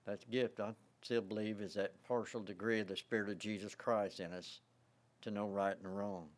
That 0.07 0.31
gift, 0.31 0.61
I 0.61 0.74
still 1.03 1.22
believe, 1.22 1.61
is 1.61 1.74
that 1.74 1.94
partial 2.07 2.42
degree 2.42 2.79
of 2.79 2.87
the 2.87 2.96
Spirit 2.96 3.29
of 3.29 3.40
Jesus 3.40 3.74
Christ 3.74 4.20
in 4.20 4.33
us 4.33 4.61
to 5.22 5.33
know 5.33 5.48
right 5.48 5.76
and 5.83 5.98
wrong. 5.98 6.29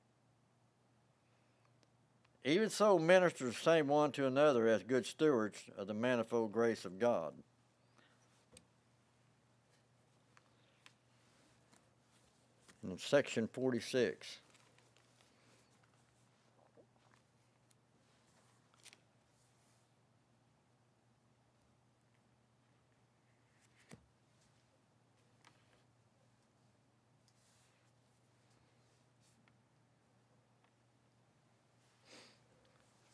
Even 2.44 2.68
so, 2.70 2.98
minister 2.98 3.46
the 3.46 3.52
same 3.52 3.86
one 3.86 4.10
to 4.12 4.26
another 4.26 4.66
as 4.66 4.82
good 4.82 5.06
stewards 5.06 5.58
of 5.78 5.86
the 5.86 5.94
manifold 5.94 6.50
grace 6.50 6.84
of 6.84 6.98
God. 6.98 7.34
In 12.82 12.98
section 12.98 13.46
46. 13.46 14.41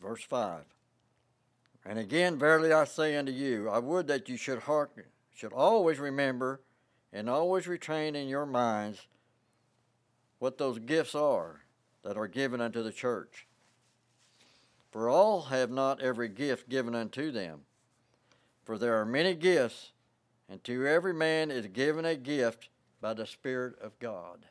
Verse 0.08 0.24
5. 0.24 0.62
And 1.84 1.98
again, 1.98 2.38
verily 2.38 2.72
I 2.72 2.84
say 2.84 3.14
unto 3.14 3.30
you, 3.30 3.68
I 3.68 3.78
would 3.78 4.06
that 4.06 4.26
you 4.26 4.38
should 4.38 4.60
hearken, 4.60 5.04
should 5.34 5.52
always 5.52 5.98
remember 5.98 6.62
and 7.12 7.28
always 7.28 7.66
retain 7.68 8.16
in 8.16 8.26
your 8.26 8.46
minds 8.46 9.06
what 10.38 10.56
those 10.56 10.78
gifts 10.78 11.14
are 11.14 11.60
that 12.04 12.16
are 12.16 12.26
given 12.26 12.62
unto 12.62 12.82
the 12.82 12.90
church. 12.90 13.46
For 14.90 15.10
all 15.10 15.42
have 15.42 15.70
not 15.70 16.00
every 16.00 16.30
gift 16.30 16.70
given 16.70 16.94
unto 16.94 17.30
them. 17.30 17.60
For 18.64 18.78
there 18.78 18.98
are 18.98 19.04
many 19.04 19.34
gifts, 19.34 19.92
and 20.48 20.64
to 20.64 20.86
every 20.86 21.12
man 21.12 21.50
is 21.50 21.66
given 21.66 22.06
a 22.06 22.16
gift 22.16 22.70
by 23.02 23.12
the 23.12 23.26
Spirit 23.26 23.78
of 23.82 23.98
God. 23.98 24.46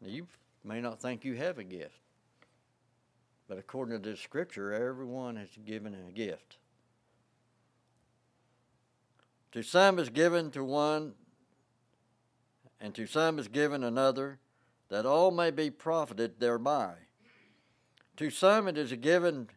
Now, 0.00 0.10
you 0.10 0.28
may 0.62 0.80
not 0.80 1.02
think 1.02 1.24
you 1.24 1.34
have 1.34 1.58
a 1.58 1.64
gift. 1.64 2.03
But 3.48 3.58
according 3.58 4.00
to 4.00 4.10
this 4.10 4.20
scripture, 4.20 4.72
everyone 4.72 5.36
is 5.36 5.50
given 5.64 5.94
a 5.94 6.12
gift. 6.12 6.56
To 9.52 9.62
some 9.62 9.98
is 9.98 10.08
given 10.08 10.50
to 10.52 10.64
one, 10.64 11.14
and 12.80 12.94
to 12.94 13.06
some 13.06 13.38
is 13.38 13.48
given 13.48 13.84
another, 13.84 14.38
that 14.88 15.06
all 15.06 15.30
may 15.30 15.50
be 15.50 15.70
profited 15.70 16.40
thereby. 16.40 16.94
To 18.16 18.30
some 18.30 18.66
it 18.66 18.78
is 18.78 18.92
given 18.94 19.48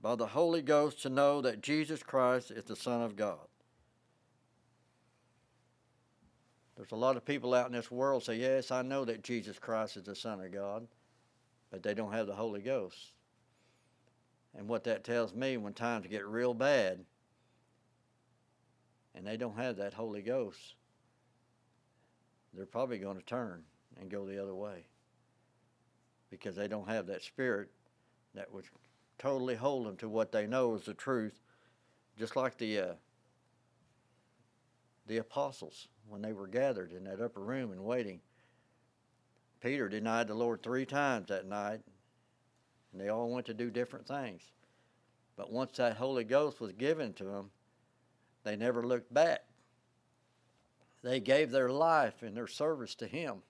by 0.00 0.14
the 0.14 0.28
Holy 0.28 0.62
Ghost 0.62 1.02
to 1.02 1.08
know 1.08 1.40
that 1.42 1.62
Jesus 1.62 2.02
Christ 2.02 2.50
is 2.50 2.64
the 2.64 2.76
Son 2.76 3.02
of 3.02 3.16
God. 3.16 3.38
There's 6.76 6.92
a 6.92 6.96
lot 6.96 7.16
of 7.16 7.24
people 7.26 7.52
out 7.52 7.66
in 7.66 7.72
this 7.72 7.90
world 7.90 8.24
say, 8.24 8.36
Yes, 8.36 8.70
I 8.70 8.80
know 8.80 9.04
that 9.04 9.22
Jesus 9.22 9.58
Christ 9.58 9.98
is 9.98 10.04
the 10.04 10.14
Son 10.14 10.40
of 10.40 10.50
God 10.50 10.86
but 11.70 11.82
they 11.82 11.94
don't 11.94 12.12
have 12.12 12.26
the 12.26 12.34
Holy 12.34 12.60
Ghost. 12.60 13.12
And 14.56 14.68
what 14.68 14.84
that 14.84 15.04
tells 15.04 15.32
me 15.34 15.56
when 15.56 15.72
times 15.72 16.06
get 16.08 16.26
real 16.26 16.54
bad 16.54 17.04
and 19.14 19.26
they 19.26 19.36
don't 19.36 19.56
have 19.56 19.76
that 19.76 19.94
Holy 19.94 20.22
Ghost, 20.22 20.74
they're 22.52 22.66
probably 22.66 22.98
going 22.98 23.16
to 23.16 23.24
turn 23.24 23.62
and 24.00 24.10
go 24.10 24.26
the 24.26 24.42
other 24.42 24.54
way 24.54 24.86
because 26.30 26.56
they 26.56 26.68
don't 26.68 26.88
have 26.88 27.06
that 27.06 27.22
spirit 27.22 27.70
that 28.34 28.52
would 28.52 28.64
totally 29.18 29.54
hold 29.54 29.86
them 29.86 29.96
to 29.96 30.08
what 30.08 30.32
they 30.32 30.46
know 30.46 30.74
is 30.74 30.84
the 30.84 30.94
truth, 30.94 31.40
just 32.18 32.36
like 32.36 32.56
the 32.58 32.78
uh, 32.78 32.92
the 35.06 35.18
apostles 35.18 35.88
when 36.08 36.22
they 36.22 36.32
were 36.32 36.46
gathered 36.46 36.92
in 36.92 37.04
that 37.04 37.20
upper 37.20 37.40
room 37.40 37.72
and 37.72 37.84
waiting 37.84 38.20
Peter 39.60 39.88
denied 39.88 40.26
the 40.26 40.34
Lord 40.34 40.62
three 40.62 40.86
times 40.86 41.28
that 41.28 41.46
night, 41.46 41.80
and 42.92 43.00
they 43.00 43.08
all 43.08 43.30
went 43.30 43.46
to 43.46 43.54
do 43.54 43.70
different 43.70 44.06
things. 44.06 44.42
But 45.36 45.52
once 45.52 45.76
that 45.76 45.96
Holy 45.96 46.24
Ghost 46.24 46.60
was 46.60 46.72
given 46.72 47.12
to 47.14 47.24
them, 47.24 47.50
they 48.42 48.56
never 48.56 48.86
looked 48.86 49.12
back. 49.12 49.44
They 51.02 51.20
gave 51.20 51.50
their 51.50 51.70
life 51.70 52.22
and 52.22 52.36
their 52.36 52.46
service 52.46 52.94
to 52.96 53.06
Him 53.06 53.42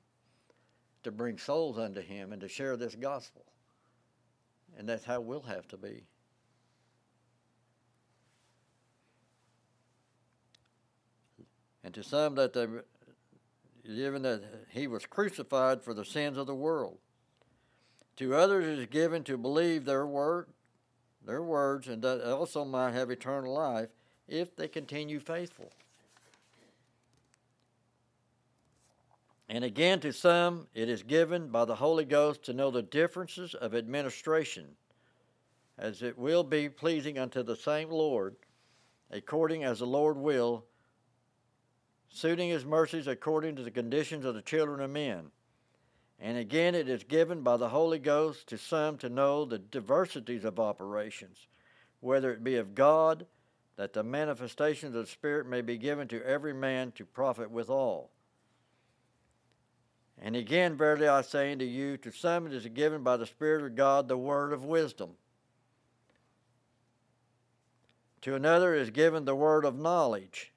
to 1.03 1.11
bring 1.11 1.39
souls 1.39 1.79
unto 1.79 2.01
Him 2.01 2.33
and 2.33 2.41
to 2.43 2.49
share 2.49 2.77
this 2.77 2.95
gospel. 2.95 3.45
And 4.79 4.89
that's 4.89 5.05
how 5.05 5.21
we'll 5.21 5.43
have 5.43 5.67
to 5.69 5.77
be. 5.77 6.05
And 11.83 11.95
to 11.95 12.03
some 12.03 12.35
that 12.35 12.53
they 12.53 12.67
given 13.95 14.23
that 14.23 14.43
he 14.71 14.87
was 14.87 15.07
crucified 15.07 15.83
for 15.83 15.95
the 15.95 16.05
sins 16.05 16.39
of 16.39 16.47
the 16.47 16.55
world. 16.55 16.99
To 18.17 18.35
others 18.35 18.79
is 18.79 18.87
given 18.87 19.25
to 19.25 19.39
believe 19.39 19.85
their 19.85 20.07
word, 20.07 20.49
their 21.25 21.43
words, 21.43 21.89
and 21.89 22.03
that 22.03 22.23
also 22.31 22.65
might 22.65 22.93
have 22.93 23.11
eternal 23.11 23.55
life 23.55 23.89
if 24.29 24.55
they 24.55 24.69
continue 24.69 25.21
faithful. 25.21 25.71
And 29.49 29.65
again, 29.65 29.99
to 30.01 30.13
some, 30.13 30.69
it 30.75 30.89
is 30.89 31.03
given 31.03 31.49
by 31.49 31.65
the 31.65 31.75
Holy 31.75 32.05
Ghost 32.05 32.45
to 32.45 32.53
know 32.53 32.71
the 32.71 32.83
differences 32.83 33.55
of 33.55 33.75
administration, 33.75 34.67
as 35.77 36.03
it 36.03 36.17
will 36.17 36.45
be 36.45 36.69
pleasing 36.69 37.19
unto 37.19 37.43
the 37.43 37.57
same 37.57 37.91
Lord, 37.91 38.37
according 39.11 39.65
as 39.65 39.81
the 39.81 39.87
Lord 39.87 40.17
will, 40.17 40.67
suiting 42.11 42.51
his 42.51 42.65
mercies 42.65 43.07
according 43.07 43.57
to 43.57 43.63
the 43.63 43.71
conditions 43.71 44.25
of 44.25 44.35
the 44.35 44.43
children 44.43 44.81
of 44.81 44.91
men. 44.91 45.31
And 46.19 46.37
again, 46.37 46.75
it 46.75 46.89
is 46.89 47.03
given 47.05 47.43
by 47.43 47.57
the 47.57 47.71
Holy 47.71 47.99
Ghost 47.99 48.47
to 48.49 48.59
some 48.59 48.99
to 48.99 49.09
know 49.09 49.45
the 49.45 49.59
diversities 49.59 50.45
of 50.45 50.61
operations, 50.61 51.47
whether 52.01 52.31
it 52.33 52.45
be 52.45 52.57
of 52.57 52.75
God, 52.75 53.27
that 53.77 53.95
the 53.95 54.03
manifestations 54.03 54.95
of 54.95 55.07
the 55.07 55.11
Spirit 55.11 55.47
may 55.47 55.63
be 55.63 55.79
given 55.79 56.09
to 56.09 56.23
every 56.23 56.53
man 56.53 56.93
to 56.93 57.07
profit 57.07 57.51
withal. 57.51 58.11
And 60.23 60.37
again, 60.37 60.77
verily 60.77 61.09
I 61.09 61.23
say 61.23 61.53
unto 61.53 61.65
you, 61.65 61.97
to 61.99 62.13
some 62.13 62.47
it 62.47 62.53
is 62.53 62.67
given 62.67 63.03
by 63.03 63.17
the 63.17 63.25
Spirit 63.25 63.65
of 63.65 63.75
God 63.75 64.07
the 64.07 64.19
word 64.19 64.53
of 64.53 64.65
wisdom. 64.65 65.13
To 68.21 68.35
another 68.35 68.75
is 68.75 68.91
given 68.91 69.25
the 69.25 69.35
word 69.35 69.65
of 69.65 69.79
knowledge, 69.79 70.53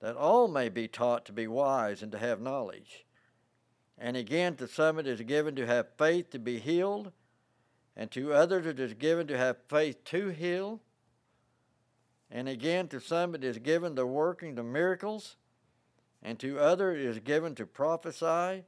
that 0.00 0.16
all 0.16 0.48
may 0.48 0.68
be 0.68 0.88
taught 0.88 1.24
to 1.26 1.32
be 1.32 1.46
wise 1.46 2.02
and 2.02 2.10
to 2.12 2.18
have 2.18 2.40
knowledge. 2.40 3.06
And 3.98 4.16
again, 4.16 4.56
to 4.56 4.66
some 4.66 4.98
it 4.98 5.06
is 5.06 5.20
given 5.22 5.54
to 5.56 5.66
have 5.66 5.96
faith 5.98 6.30
to 6.30 6.38
be 6.38 6.58
healed, 6.58 7.12
and 7.96 8.10
to 8.12 8.32
others 8.32 8.66
it 8.66 8.80
is 8.80 8.94
given 8.94 9.26
to 9.26 9.36
have 9.36 9.58
faith 9.68 10.02
to 10.04 10.28
heal. 10.28 10.80
And 12.30 12.48
again, 12.48 12.88
to 12.88 13.00
some 13.00 13.34
it 13.34 13.44
is 13.44 13.58
given 13.58 13.94
the 13.94 14.06
working 14.06 14.58
of 14.58 14.64
miracles 14.64 15.36
and 16.22 16.38
to 16.38 16.58
others 16.58 16.98
it 16.98 17.06
is 17.06 17.18
given 17.20 17.54
to 17.54 17.66
prophesy, 17.66 18.64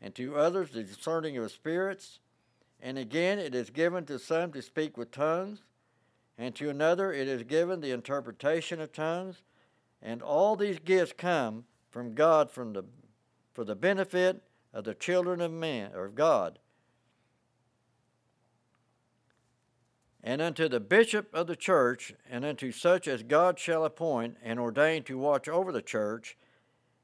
and 0.00 0.14
to 0.14 0.36
others 0.36 0.70
the 0.70 0.82
discerning 0.82 1.36
of 1.36 1.50
spirits, 1.50 2.20
and 2.80 2.98
again 2.98 3.38
it 3.38 3.54
is 3.54 3.70
given 3.70 4.04
to 4.06 4.18
some 4.18 4.52
to 4.52 4.62
speak 4.62 4.96
with 4.96 5.10
tongues, 5.10 5.62
and 6.38 6.54
to 6.54 6.68
another 6.68 7.12
it 7.12 7.26
is 7.28 7.42
given 7.42 7.80
the 7.80 7.90
interpretation 7.90 8.80
of 8.80 8.92
tongues, 8.92 9.42
and 10.04 10.20
all 10.20 10.54
these 10.54 10.78
gifts 10.78 11.14
come 11.16 11.64
from 11.90 12.14
God 12.14 12.50
from 12.50 12.74
the, 12.74 12.84
for 13.54 13.64
the 13.64 13.74
benefit 13.74 14.42
of 14.72 14.84
the 14.84 14.94
children 14.94 15.40
of 15.40 15.50
man 15.50 15.92
or 15.94 16.04
of 16.04 16.14
God. 16.14 16.58
And 20.22 20.42
unto 20.42 20.68
the 20.68 20.80
bishop 20.80 21.28
of 21.34 21.46
the 21.46 21.56
church, 21.56 22.14
and 22.30 22.44
unto 22.44 22.70
such 22.70 23.08
as 23.08 23.22
God 23.22 23.58
shall 23.58 23.84
appoint 23.84 24.36
and 24.42 24.58
ordain 24.58 25.02
to 25.04 25.18
watch 25.18 25.48
over 25.48 25.72
the 25.72 25.82
church, 25.82 26.36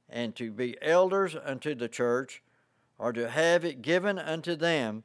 and 0.09 0.35
to 0.37 0.51
be 0.51 0.77
elders 0.83 1.37
unto 1.43 1.75
the 1.75 1.89
church, 1.89 2.43
or 2.99 3.13
to 3.13 3.31
have 3.31 3.65
it 3.65 3.83
given 3.83 4.19
unto 4.19 4.57
them 4.57 5.05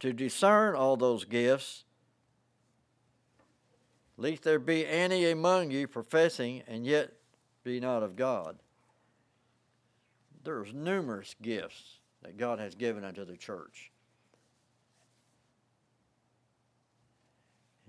to 0.00 0.12
discern 0.12 0.74
all 0.74 0.96
those 0.96 1.24
gifts, 1.24 1.84
lest 4.16 4.44
there 4.44 4.58
be 4.58 4.86
any 4.86 5.30
among 5.30 5.70
you 5.70 5.88
professing 5.88 6.62
and 6.66 6.86
yet 6.86 7.14
be 7.64 7.80
not 7.80 8.02
of 8.02 8.14
God. 8.14 8.58
There's 10.44 10.72
numerous 10.72 11.34
gifts 11.40 11.98
that 12.22 12.36
God 12.36 12.58
has 12.58 12.74
given 12.74 13.02
unto 13.02 13.24
the 13.24 13.36
church. 13.36 13.90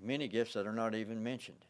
Many 0.01 0.27
gifts 0.27 0.53
that 0.53 0.65
are 0.65 0.73
not 0.73 0.95
even 0.95 1.21
mentioned. 1.23 1.65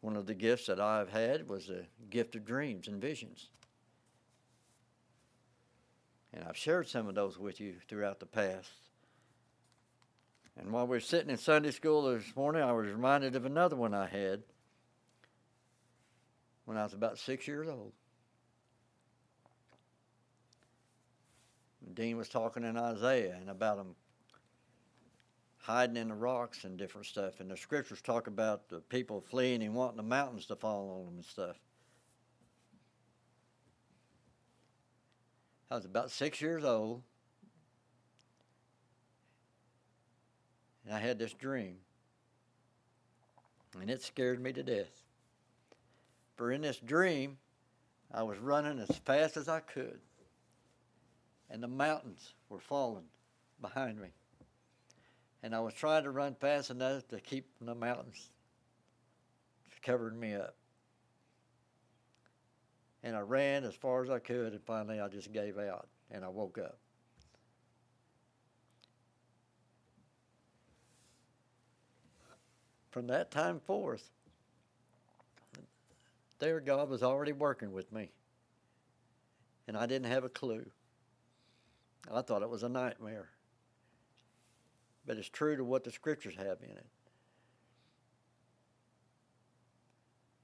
One 0.00 0.16
of 0.16 0.26
the 0.26 0.34
gifts 0.34 0.66
that 0.66 0.80
I've 0.80 1.10
had 1.10 1.48
was 1.48 1.66
the 1.66 1.84
gift 2.10 2.34
of 2.34 2.44
dreams 2.44 2.88
and 2.88 3.00
visions. 3.00 3.50
And 6.34 6.44
I've 6.44 6.56
shared 6.56 6.88
some 6.88 7.08
of 7.08 7.14
those 7.14 7.38
with 7.38 7.60
you 7.60 7.74
throughout 7.88 8.18
the 8.18 8.26
past. 8.26 8.72
And 10.58 10.72
while 10.72 10.86
we 10.86 10.96
are 10.96 11.00
sitting 11.00 11.30
in 11.30 11.36
Sunday 11.36 11.70
school 11.70 12.02
this 12.02 12.34
morning, 12.34 12.62
I 12.62 12.72
was 12.72 12.88
reminded 12.88 13.36
of 13.36 13.44
another 13.46 13.76
one 13.76 13.94
I 13.94 14.06
had 14.06 14.42
when 16.64 16.76
I 16.76 16.84
was 16.84 16.92
about 16.92 17.18
six 17.18 17.46
years 17.46 17.68
old. 17.68 17.92
Dean 21.94 22.16
was 22.16 22.28
talking 22.28 22.64
in 22.64 22.76
Isaiah 22.76 23.36
and 23.38 23.50
about 23.50 23.76
them 23.76 23.94
hiding 25.58 25.96
in 25.96 26.08
the 26.08 26.14
rocks 26.14 26.64
and 26.64 26.76
different 26.76 27.06
stuff. 27.06 27.40
And 27.40 27.50
the 27.50 27.56
scriptures 27.56 28.00
talk 28.00 28.26
about 28.26 28.68
the 28.68 28.80
people 28.80 29.20
fleeing 29.20 29.62
and 29.62 29.74
wanting 29.74 29.96
the 29.96 30.02
mountains 30.02 30.46
to 30.46 30.56
fall 30.56 30.90
on 30.90 31.06
them 31.06 31.14
and 31.16 31.24
stuff. 31.24 31.56
I 35.70 35.76
was 35.76 35.84
about 35.84 36.10
six 36.10 36.40
years 36.40 36.64
old. 36.64 37.02
And 40.84 40.94
I 40.94 40.98
had 40.98 41.18
this 41.18 41.32
dream. 41.32 41.76
And 43.80 43.88
it 43.88 44.02
scared 44.02 44.40
me 44.40 44.52
to 44.52 44.62
death. 44.62 45.01
For 46.36 46.50
in 46.50 46.62
this 46.62 46.78
dream, 46.78 47.38
I 48.12 48.22
was 48.22 48.38
running 48.38 48.78
as 48.78 48.96
fast 49.04 49.36
as 49.36 49.48
I 49.48 49.60
could. 49.60 50.00
And 51.50 51.62
the 51.62 51.68
mountains 51.68 52.34
were 52.48 52.60
falling 52.60 53.04
behind 53.60 54.00
me 54.00 54.08
and 55.42 55.54
I 55.54 55.60
was 55.60 55.74
trying 55.74 56.04
to 56.04 56.10
run 56.10 56.34
fast 56.34 56.70
enough 56.70 57.06
to 57.08 57.20
keep 57.20 57.46
the 57.60 57.74
mountains 57.74 58.30
covering 59.82 60.18
me 60.18 60.34
up. 60.34 60.54
And 63.02 63.16
I 63.16 63.20
ran 63.20 63.64
as 63.64 63.74
far 63.74 64.04
as 64.04 64.10
I 64.10 64.20
could, 64.20 64.52
and 64.52 64.62
finally 64.62 65.00
I 65.00 65.08
just 65.08 65.32
gave 65.32 65.58
out 65.58 65.88
and 66.12 66.24
I 66.24 66.28
woke 66.28 66.58
up. 66.58 66.78
From 72.92 73.08
that 73.08 73.32
time 73.32 73.58
forth, 73.58 74.08
there 76.42 76.60
God 76.60 76.90
was 76.90 77.02
already 77.02 77.32
working 77.32 77.72
with 77.72 77.90
me. 77.92 78.10
And 79.66 79.76
I 79.76 79.86
didn't 79.86 80.10
have 80.10 80.24
a 80.24 80.28
clue. 80.28 80.66
I 82.12 82.20
thought 82.20 82.42
it 82.42 82.50
was 82.50 82.62
a 82.62 82.68
nightmare 82.68 83.28
but 85.06 85.16
it's 85.16 85.28
true 85.28 85.56
to 85.56 85.64
what 85.64 85.84
the 85.84 85.90
scriptures 85.90 86.34
have 86.36 86.58
in 86.62 86.70
it. 86.70 86.86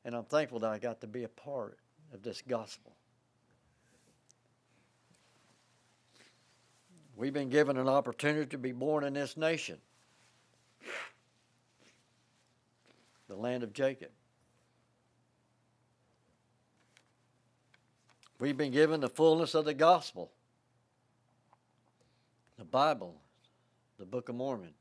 And 0.04 0.14
I'm 0.14 0.24
thankful 0.24 0.60
that 0.60 0.70
I 0.70 0.78
got 0.78 1.00
to 1.02 1.06
be 1.06 1.24
a 1.24 1.28
part 1.28 1.78
of 2.12 2.22
this 2.22 2.42
gospel. 2.46 2.92
We've 7.14 7.32
been 7.32 7.50
given 7.50 7.76
an 7.76 7.88
opportunity 7.88 8.46
to 8.46 8.58
be 8.58 8.72
born 8.72 9.04
in 9.04 9.12
this 9.12 9.36
nation, 9.36 9.78
the 13.28 13.36
land 13.36 13.62
of 13.64 13.72
Jacob. 13.72 14.10
We've 18.40 18.56
been 18.56 18.70
given 18.70 19.00
the 19.00 19.08
fullness 19.08 19.54
of 19.54 19.64
the 19.64 19.74
gospel, 19.74 20.30
the 22.56 22.64
Bible, 22.64 23.16
the 23.98 24.04
Book 24.04 24.28
of 24.28 24.36
Mormon, 24.36 24.74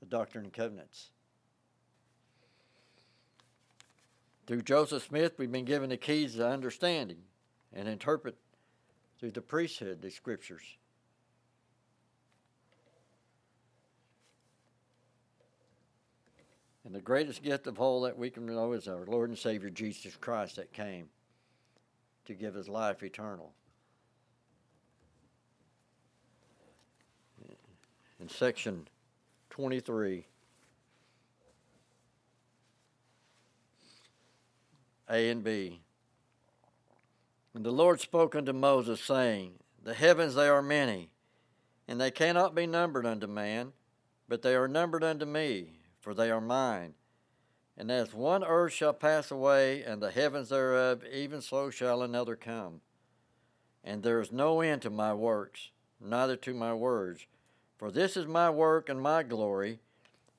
the 0.00 0.06
Doctrine 0.06 0.44
and 0.44 0.52
Covenants. 0.52 1.10
Through 4.46 4.62
Joseph 4.62 5.04
Smith, 5.06 5.34
we've 5.36 5.52
been 5.52 5.66
given 5.66 5.90
the 5.90 5.98
keys 5.98 6.36
to 6.36 6.48
understanding 6.48 7.18
and 7.74 7.86
interpret 7.86 8.36
through 9.20 9.32
the 9.32 9.42
priesthood 9.42 10.00
the 10.00 10.10
scriptures. 10.10 10.62
And 16.86 16.94
the 16.94 17.00
greatest 17.02 17.42
gift 17.42 17.66
of 17.66 17.78
all 17.78 18.00
that 18.02 18.16
we 18.16 18.30
can 18.30 18.46
know 18.46 18.72
is 18.72 18.88
our 18.88 19.04
Lord 19.04 19.28
and 19.28 19.38
Savior 19.38 19.68
Jesus 19.68 20.16
Christ 20.16 20.56
that 20.56 20.72
came 20.72 21.10
to 22.28 22.34
give 22.34 22.56
us 22.56 22.68
life 22.68 23.02
eternal. 23.02 23.52
in 28.20 28.28
section 28.28 28.86
23. 29.50 30.26
A 35.10 35.30
and 35.30 35.42
B. 35.42 35.80
And 37.54 37.64
the 37.64 37.70
Lord 37.70 38.00
spoke 38.00 38.34
unto 38.34 38.52
Moses, 38.52 39.00
saying, 39.00 39.54
The 39.82 39.94
heavens 39.94 40.34
they 40.34 40.48
are 40.48 40.60
many, 40.60 41.08
and 41.86 41.98
they 42.00 42.10
cannot 42.10 42.54
be 42.54 42.66
numbered 42.66 43.06
unto 43.06 43.26
man, 43.26 43.72
but 44.28 44.42
they 44.42 44.54
are 44.54 44.68
numbered 44.68 45.02
unto 45.02 45.24
me, 45.24 45.78
for 46.00 46.12
they 46.12 46.30
are 46.30 46.40
mine. 46.40 46.92
And 47.78 47.92
as 47.92 48.12
one 48.12 48.42
earth 48.42 48.72
shall 48.72 48.92
pass 48.92 49.30
away, 49.30 49.84
and 49.84 50.02
the 50.02 50.10
heavens 50.10 50.48
thereof, 50.48 51.04
even 51.12 51.40
so 51.40 51.70
shall 51.70 52.02
another 52.02 52.34
come. 52.34 52.80
And 53.84 54.02
there 54.02 54.20
is 54.20 54.32
no 54.32 54.60
end 54.60 54.82
to 54.82 54.90
my 54.90 55.14
works, 55.14 55.70
neither 56.00 56.34
to 56.38 56.52
my 56.52 56.74
words. 56.74 57.26
For 57.78 57.92
this 57.92 58.16
is 58.16 58.26
my 58.26 58.50
work 58.50 58.88
and 58.88 59.00
my 59.00 59.22
glory, 59.22 59.78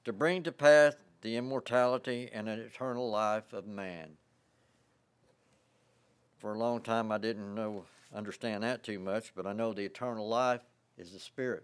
to 0.04 0.12
bring 0.12 0.44
to 0.44 0.52
pass 0.52 0.96
the 1.22 1.38
immortality 1.38 2.30
and 2.34 2.50
an 2.50 2.60
eternal 2.60 3.10
life 3.10 3.54
of 3.54 3.66
man. 3.66 4.18
For 6.40 6.54
a 6.54 6.60
long 6.60 6.82
time, 6.82 7.10
I 7.10 7.20
didn't 7.20 7.56
know 7.56 7.86
understand 8.14 8.64
that 8.64 8.84
too 8.84 9.00
much, 9.00 9.32
but 9.34 9.48
I 9.48 9.54
know 9.54 9.72
the 9.72 9.86
eternal 9.86 10.28
life 10.28 10.62
is 10.98 11.14
the 11.14 11.20
spirit. 11.20 11.64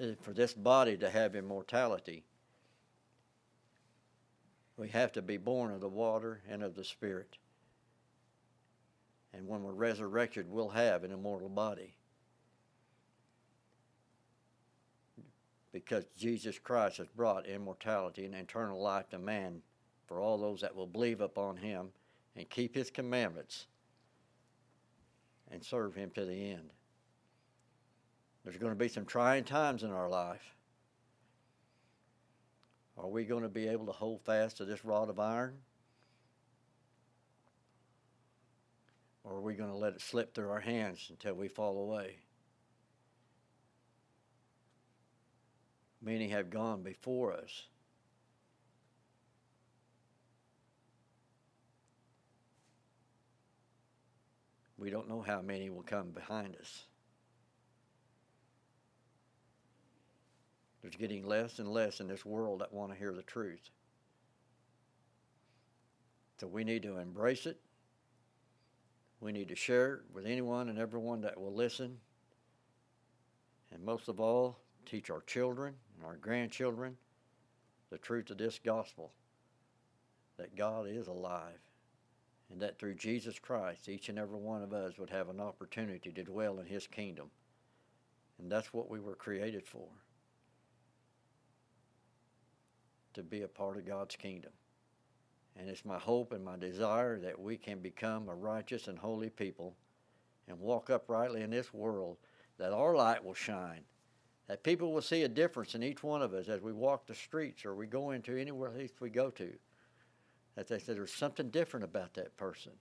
Uh, 0.00 0.06
For 0.20 0.32
this 0.32 0.54
body 0.54 0.96
to 0.96 1.08
have 1.08 1.36
immortality, 1.36 2.24
we 4.76 4.88
have 4.88 5.12
to 5.12 5.22
be 5.22 5.36
born 5.36 5.72
of 5.72 5.80
the 5.80 5.88
water 5.88 6.40
and 6.48 6.62
of 6.62 6.74
the 6.74 6.84
spirit. 6.84 7.38
And 9.32 9.46
when 9.46 9.62
we're 9.62 9.72
resurrected, 9.72 10.50
we'll 10.50 10.68
have 10.68 11.04
an 11.04 11.12
immortal 11.12 11.48
body. 11.48 11.94
Because 15.72 16.04
Jesus 16.16 16.58
Christ 16.58 16.98
has 16.98 17.08
brought 17.08 17.46
immortality 17.46 18.24
and 18.24 18.34
eternal 18.34 18.80
life 18.80 19.10
to 19.10 19.18
man 19.18 19.60
for 20.06 20.20
all 20.20 20.38
those 20.38 20.60
that 20.62 20.74
will 20.74 20.86
believe 20.86 21.20
upon 21.20 21.56
him 21.56 21.88
and 22.34 22.48
keep 22.48 22.74
his 22.74 22.90
commandments 22.90 23.66
and 25.50 25.62
serve 25.62 25.94
him 25.94 26.10
to 26.14 26.24
the 26.24 26.50
end. 26.50 26.70
There's 28.44 28.56
going 28.56 28.72
to 28.72 28.78
be 28.78 28.88
some 28.88 29.04
trying 29.04 29.44
times 29.44 29.82
in 29.82 29.90
our 29.90 30.08
life. 30.08 30.55
Are 32.98 33.08
we 33.08 33.24
going 33.24 33.42
to 33.42 33.48
be 33.48 33.68
able 33.68 33.86
to 33.86 33.92
hold 33.92 34.22
fast 34.22 34.56
to 34.56 34.64
this 34.64 34.84
rod 34.84 35.10
of 35.10 35.20
iron? 35.20 35.58
Or 39.22 39.36
are 39.36 39.42
we 39.42 39.54
going 39.54 39.70
to 39.70 39.76
let 39.76 39.92
it 39.92 40.00
slip 40.00 40.34
through 40.34 40.50
our 40.50 40.60
hands 40.60 41.08
until 41.10 41.34
we 41.34 41.48
fall 41.48 41.78
away? 41.78 42.18
Many 46.00 46.28
have 46.28 46.48
gone 46.48 46.82
before 46.82 47.32
us. 47.32 47.64
We 54.78 54.90
don't 54.90 55.08
know 55.08 55.22
how 55.22 55.42
many 55.42 55.68
will 55.70 55.82
come 55.82 56.10
behind 56.10 56.54
us. 56.56 56.84
There's 60.86 60.94
getting 60.94 61.26
less 61.26 61.58
and 61.58 61.66
less 61.66 61.98
in 61.98 62.06
this 62.06 62.24
world 62.24 62.60
that 62.60 62.72
want 62.72 62.92
to 62.92 62.96
hear 62.96 63.12
the 63.12 63.24
truth. 63.24 63.70
So 66.38 66.46
we 66.46 66.62
need 66.62 66.84
to 66.84 66.98
embrace 66.98 67.44
it. 67.44 67.58
We 69.18 69.32
need 69.32 69.48
to 69.48 69.56
share 69.56 69.94
it 69.94 70.00
with 70.14 70.26
anyone 70.26 70.68
and 70.68 70.78
everyone 70.78 71.22
that 71.22 71.40
will 71.40 71.52
listen. 71.52 71.96
And 73.72 73.82
most 73.84 74.06
of 74.06 74.20
all, 74.20 74.60
teach 74.84 75.10
our 75.10 75.22
children 75.22 75.74
and 75.96 76.06
our 76.06 76.18
grandchildren 76.18 76.96
the 77.90 77.98
truth 77.98 78.30
of 78.30 78.38
this 78.38 78.60
gospel 78.64 79.10
that 80.36 80.54
God 80.54 80.86
is 80.88 81.08
alive 81.08 81.58
and 82.48 82.62
that 82.62 82.78
through 82.78 82.94
Jesus 82.94 83.40
Christ, 83.40 83.88
each 83.88 84.08
and 84.08 84.20
every 84.20 84.38
one 84.38 84.62
of 84.62 84.72
us 84.72 84.98
would 84.98 85.10
have 85.10 85.30
an 85.30 85.40
opportunity 85.40 86.12
to 86.12 86.22
dwell 86.22 86.60
in 86.60 86.66
His 86.66 86.86
kingdom. 86.86 87.28
And 88.38 88.48
that's 88.48 88.72
what 88.72 88.88
we 88.88 89.00
were 89.00 89.16
created 89.16 89.66
for 89.66 89.88
to 93.16 93.22
be 93.22 93.42
a 93.42 93.48
part 93.48 93.76
of 93.76 93.86
God's 93.86 94.16
kingdom. 94.16 94.52
And 95.58 95.68
it's 95.68 95.84
my 95.84 95.98
hope 95.98 96.32
and 96.32 96.44
my 96.44 96.56
desire 96.56 97.18
that 97.20 97.38
we 97.38 97.56
can 97.56 97.80
become 97.80 98.28
a 98.28 98.34
righteous 98.34 98.88
and 98.88 98.98
holy 98.98 99.30
people 99.30 99.74
and 100.48 100.58
walk 100.60 100.90
uprightly 100.90 101.42
in 101.42 101.50
this 101.50 101.74
world, 101.74 102.18
that 102.58 102.72
our 102.72 102.94
light 102.94 103.24
will 103.24 103.34
shine, 103.34 103.80
that 104.46 104.62
people 104.62 104.92
will 104.92 105.02
see 105.02 105.22
a 105.24 105.28
difference 105.28 105.74
in 105.74 105.82
each 105.82 106.02
one 106.02 106.22
of 106.22 106.32
us 106.32 106.48
as 106.48 106.60
we 106.60 106.72
walk 106.72 107.06
the 107.06 107.14
streets 107.14 107.64
or 107.64 107.74
we 107.74 107.86
go 107.86 108.12
into 108.12 108.36
anywhere 108.36 108.72
we 109.00 109.10
go 109.10 109.30
to 109.30 109.52
that 110.56 110.66
they 110.66 110.78
say 110.78 110.94
there's 110.94 111.12
something 111.12 111.50
different 111.50 111.84
about 111.84 112.14
that 112.14 112.36
person. 112.36 112.72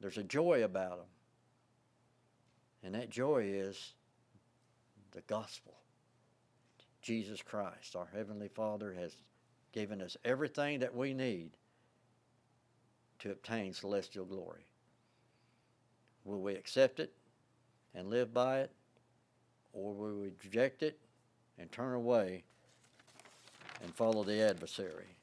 There's 0.00 0.18
a 0.18 0.24
joy 0.24 0.64
about 0.64 0.98
them. 0.98 1.06
And 2.82 2.94
that 2.96 3.10
joy 3.10 3.44
is 3.44 3.94
the 5.12 5.20
gospel. 5.22 5.74
Jesus 7.02 7.42
Christ, 7.42 7.96
our 7.96 8.08
Heavenly 8.14 8.48
Father, 8.48 8.94
has 8.94 9.16
given 9.72 10.00
us 10.00 10.16
everything 10.24 10.80
that 10.80 10.94
we 10.94 11.12
need 11.12 11.50
to 13.18 13.30
obtain 13.30 13.72
celestial 13.72 14.24
glory. 14.24 14.66
Will 16.24 16.40
we 16.40 16.54
accept 16.54 17.00
it 17.00 17.12
and 17.94 18.08
live 18.08 18.32
by 18.32 18.60
it, 18.60 18.70
or 19.72 19.92
will 19.92 20.14
we 20.14 20.30
reject 20.44 20.82
it 20.82 20.98
and 21.58 21.70
turn 21.72 21.94
away 21.94 22.44
and 23.82 23.94
follow 23.94 24.22
the 24.22 24.40
adversary? 24.40 25.16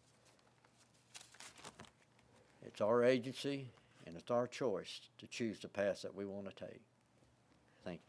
It's 2.65 2.81
our 2.81 3.03
agency 3.03 3.69
and 4.05 4.17
it's 4.17 4.31
our 4.31 4.47
choice 4.47 5.01
to 5.19 5.27
choose 5.27 5.59
the 5.59 5.67
path 5.67 6.01
that 6.01 6.15
we 6.15 6.25
want 6.25 6.45
to 6.45 6.65
take. 6.65 6.81
Thank 7.83 8.01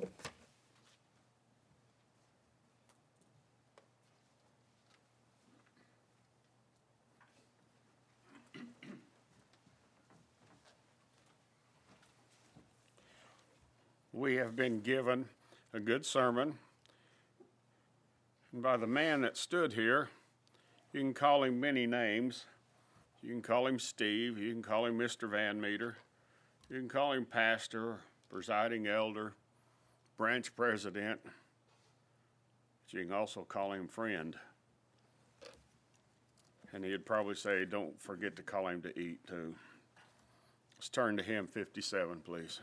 you. 0.00 0.08
We 14.26 14.34
have 14.34 14.56
been 14.56 14.80
given 14.80 15.26
a 15.72 15.78
good 15.78 16.04
sermon. 16.04 16.58
And 18.52 18.60
by 18.60 18.76
the 18.76 18.88
man 18.88 19.20
that 19.20 19.36
stood 19.36 19.74
here, 19.74 20.08
you 20.92 20.98
can 20.98 21.14
call 21.14 21.44
him 21.44 21.60
many 21.60 21.86
names. 21.86 22.44
You 23.22 23.30
can 23.30 23.40
call 23.40 23.68
him 23.68 23.78
Steve. 23.78 24.36
You 24.36 24.52
can 24.52 24.64
call 24.64 24.84
him 24.84 24.98
Mr. 24.98 25.30
Van 25.30 25.60
Meter. 25.60 25.98
You 26.68 26.80
can 26.80 26.88
call 26.88 27.12
him 27.12 27.24
pastor, 27.24 28.00
presiding 28.28 28.88
elder, 28.88 29.34
branch 30.16 30.56
president. 30.56 31.20
But 31.22 31.34
you 32.90 33.04
can 33.04 33.12
also 33.12 33.42
call 33.42 33.74
him 33.74 33.86
friend. 33.86 34.34
And 36.72 36.84
he'd 36.84 37.06
probably 37.06 37.36
say, 37.36 37.64
don't 37.64 38.02
forget 38.02 38.34
to 38.34 38.42
call 38.42 38.66
him 38.66 38.82
to 38.82 38.98
eat, 38.98 39.24
too. 39.28 39.54
Let's 40.76 40.88
turn 40.88 41.16
to 41.16 41.22
hymn 41.22 41.46
57, 41.46 42.22
please. 42.24 42.58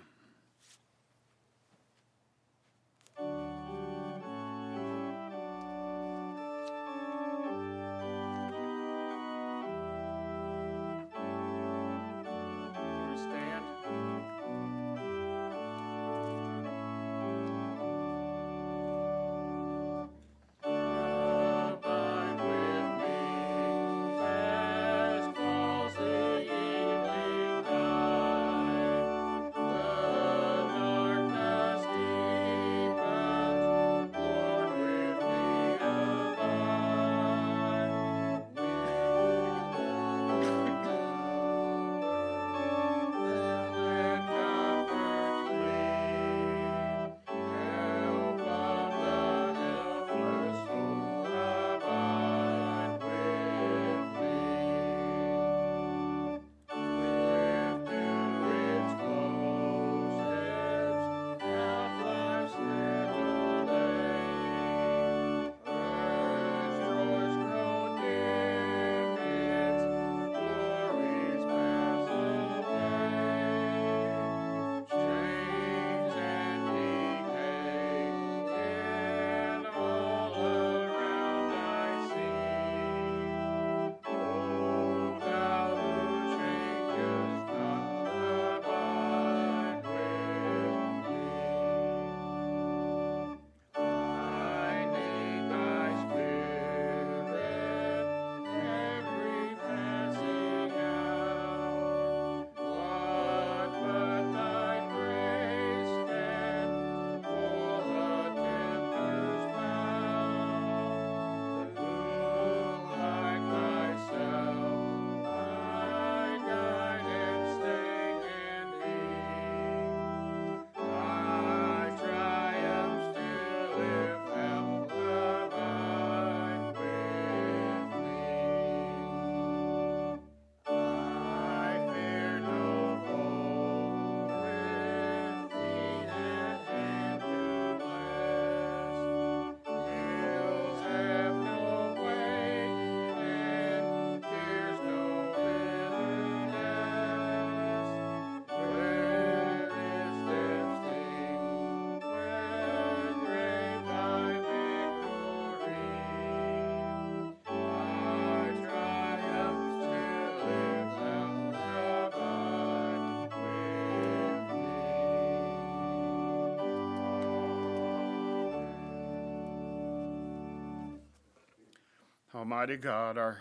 Almighty 172.35 172.77
God, 172.77 173.15
our 173.15 173.37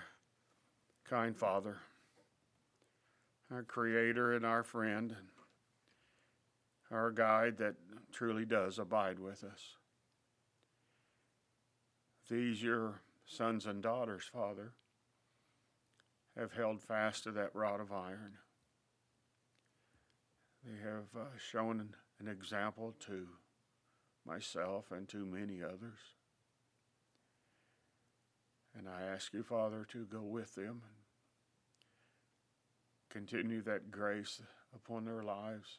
kind 1.09 1.35
Father, 1.35 1.79
our 3.51 3.63
Creator 3.63 4.35
and 4.35 4.45
our 4.45 4.63
friend, 4.63 5.13
and 5.13 5.29
our 6.99 7.11
guide 7.11 7.57
that 7.57 7.75
truly 8.13 8.45
does 8.45 8.79
abide 8.79 9.19
with 9.19 9.45
us. 9.45 9.77
These, 12.29 12.63
your 12.63 13.01
sons 13.25 13.65
and 13.65 13.83
daughters, 13.83 14.25
Father, 14.31 14.73
have 16.37 16.53
held 16.53 16.83
fast 16.83 17.25
to 17.25 17.31
that 17.33 17.55
rod 17.55 17.81
of 17.81 17.93
iron. 17.93 18.35
They 20.65 20.79
have 20.83 21.07
uh, 21.19 21.39
shown 21.39 21.95
an 22.21 22.29
example 22.29 22.95
to 23.07 23.27
myself 24.27 24.93
and 24.93 25.09
to 25.09 25.25
many 25.25 25.63
others. 25.63 25.99
And 28.77 28.89
I 28.89 29.03
ask 29.03 29.33
you, 29.33 29.43
Father, 29.43 29.87
to 29.93 30.05
go 30.05 30.23
with 30.23 30.55
them 30.55 30.83
and 33.11 33.27
continue 33.29 33.63
that 33.63 33.91
grace 33.91 34.41
upon 34.75 35.05
their 35.05 35.23
lives 35.23 35.79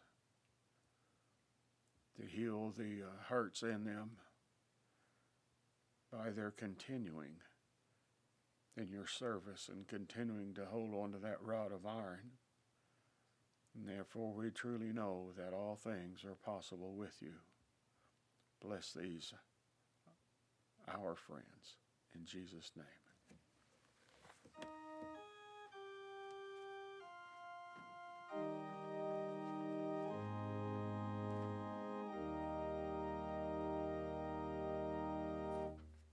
to 2.19 2.27
heal 2.27 2.71
the 2.77 3.01
uh, 3.03 3.23
hurts 3.27 3.63
in 3.63 3.85
them 3.85 4.11
by 6.11 6.29
their 6.29 6.51
continuing 6.51 7.37
in 8.77 8.89
your 8.89 9.07
service 9.07 9.69
and 9.71 9.87
continuing 9.87 10.53
to 10.53 10.65
hold 10.65 10.93
on 10.93 11.11
to 11.11 11.17
that 11.19 11.41
rod 11.41 11.71
of 11.71 11.85
iron. 11.85 12.31
And 13.75 13.87
therefore, 13.87 14.33
we 14.33 14.51
truly 14.51 14.93
know 14.93 15.31
that 15.35 15.53
all 15.53 15.75
things 15.75 16.23
are 16.23 16.35
possible 16.35 16.93
with 16.93 17.15
you. 17.21 17.33
Bless 18.61 18.93
these, 18.93 19.33
our 20.87 21.15
friends, 21.15 21.77
in 22.16 22.26
Jesus' 22.26 22.72
name. 22.76 22.86